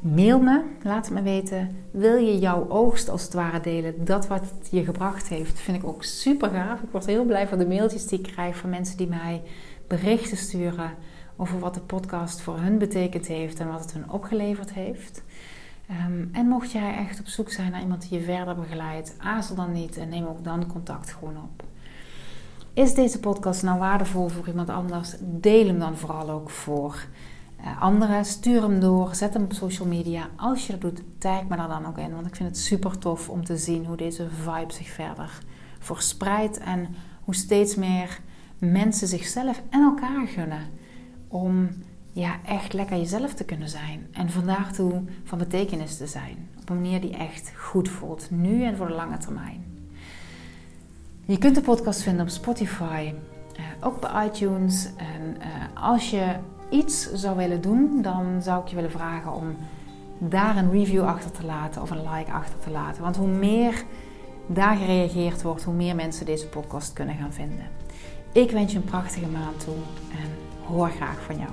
mail 0.00 0.40
me, 0.40 0.64
laat 0.82 1.10
me 1.10 1.22
weten. 1.22 1.76
Wil 1.90 2.16
je 2.16 2.38
jouw 2.38 2.68
oogst 2.68 3.08
als 3.08 3.22
het 3.22 3.34
ware 3.34 3.60
delen, 3.60 4.04
dat 4.04 4.26
wat 4.26 4.42
je 4.70 4.84
gebracht 4.84 5.28
heeft, 5.28 5.60
vind 5.60 5.76
ik 5.76 5.88
ook 5.88 6.04
super 6.04 6.50
gaaf. 6.50 6.80
Ik 6.80 6.90
word 6.90 7.06
heel 7.06 7.24
blij 7.24 7.48
van 7.48 7.58
de 7.58 7.66
mailtjes 7.66 8.06
die 8.06 8.18
ik 8.18 8.32
krijg 8.32 8.56
van 8.56 8.70
mensen 8.70 8.96
die 8.96 9.08
mij 9.08 9.42
berichten 9.86 10.36
sturen 10.36 10.90
over 11.36 11.58
wat 11.58 11.74
de 11.74 11.80
podcast 11.80 12.40
voor 12.40 12.58
hun 12.58 12.78
betekend 12.78 13.26
heeft 13.26 13.60
en 13.60 13.68
wat 13.68 13.80
het 13.80 13.92
hun 13.92 14.10
opgeleverd 14.10 14.72
heeft. 14.72 15.22
Ehm, 15.88 16.24
en 16.32 16.46
mocht 16.46 16.70
jij 16.70 16.96
echt 16.96 17.20
op 17.20 17.26
zoek 17.26 17.50
zijn 17.50 17.70
naar 17.70 17.80
iemand 17.80 18.08
die 18.08 18.18
je 18.18 18.24
verder 18.24 18.54
begeleidt, 18.54 19.14
aarzel 19.18 19.54
dan 19.54 19.72
niet 19.72 19.96
en 19.96 20.08
neem 20.08 20.26
ook 20.26 20.44
dan 20.44 20.66
contact 20.66 21.12
gewoon 21.12 21.36
op. 21.36 21.64
Is 22.72 22.94
deze 22.94 23.20
podcast 23.20 23.62
nou 23.62 23.78
waardevol 23.78 24.28
voor 24.28 24.48
iemand 24.48 24.68
anders? 24.68 25.14
Deel 25.20 25.66
hem 25.66 25.78
dan 25.78 25.96
vooral 25.96 26.30
ook 26.30 26.50
voor 26.50 27.06
uh, 27.60 27.82
anderen. 27.82 28.24
Stuur 28.24 28.62
hem 28.62 28.80
door, 28.80 29.14
zet 29.14 29.34
hem 29.34 29.42
op 29.42 29.52
social 29.52 29.88
media. 29.88 30.28
Als 30.36 30.66
je 30.66 30.72
dat 30.72 30.80
doet, 30.80 31.02
tag 31.18 31.48
me 31.48 31.56
daar 31.56 31.68
dan 31.68 31.86
ook 31.86 31.98
in. 31.98 32.14
Want 32.14 32.26
ik 32.26 32.36
vind 32.36 32.48
het 32.48 32.58
super 32.58 32.98
tof 32.98 33.28
om 33.28 33.44
te 33.44 33.56
zien 33.56 33.86
hoe 33.86 33.96
deze 33.96 34.28
vibe 34.30 34.72
zich 34.72 34.88
verder 34.88 35.38
verspreidt. 35.78 36.58
En 36.58 36.94
hoe 37.24 37.34
steeds 37.34 37.74
meer 37.74 38.20
mensen 38.58 39.08
zichzelf 39.08 39.62
en 39.70 39.82
elkaar 39.82 40.26
gunnen. 40.26 40.62
Om 41.28 41.68
ja, 42.14 42.36
echt 42.44 42.72
lekker 42.72 42.96
jezelf 42.96 43.34
te 43.34 43.44
kunnen 43.44 43.68
zijn. 43.68 44.06
En 44.12 44.30
vandaag 44.30 44.72
toe 44.72 45.02
van 45.24 45.38
betekenis 45.38 45.96
te 45.96 46.06
zijn. 46.06 46.48
Op 46.60 46.70
een 46.70 46.80
manier 46.80 47.00
die 47.00 47.16
echt 47.16 47.52
goed 47.56 47.88
voelt. 47.88 48.30
Nu 48.30 48.64
en 48.64 48.76
voor 48.76 48.86
de 48.86 48.92
lange 48.92 49.18
termijn. 49.18 49.64
Je 51.24 51.38
kunt 51.38 51.54
de 51.54 51.60
podcast 51.60 52.02
vinden 52.02 52.22
op 52.22 52.28
Spotify, 52.28 53.12
ook 53.80 54.00
bij 54.00 54.26
iTunes. 54.26 54.88
En 54.96 55.36
als 55.74 56.10
je 56.10 56.36
iets 56.70 57.12
zou 57.12 57.36
willen 57.36 57.60
doen, 57.60 58.02
dan 58.02 58.42
zou 58.42 58.62
ik 58.62 58.68
je 58.68 58.74
willen 58.74 58.90
vragen 58.90 59.32
om 59.32 59.56
daar 60.18 60.56
een 60.56 60.70
review 60.70 61.04
achter 61.04 61.30
te 61.30 61.44
laten 61.44 61.82
of 61.82 61.90
een 61.90 62.10
like 62.10 62.32
achter 62.32 62.58
te 62.58 62.70
laten. 62.70 63.02
Want 63.02 63.16
hoe 63.16 63.28
meer 63.28 63.84
daar 64.46 64.76
gereageerd 64.76 65.42
wordt, 65.42 65.62
hoe 65.62 65.74
meer 65.74 65.94
mensen 65.94 66.26
deze 66.26 66.48
podcast 66.48 66.92
kunnen 66.92 67.16
gaan 67.16 67.32
vinden. 67.32 67.68
Ik 68.32 68.50
wens 68.50 68.72
je 68.72 68.78
een 68.78 68.84
prachtige 68.84 69.28
maand 69.28 69.64
toe 69.64 69.76
en 70.10 70.30
hoor 70.66 70.90
graag 70.90 71.22
van 71.22 71.36
jou. 71.36 71.50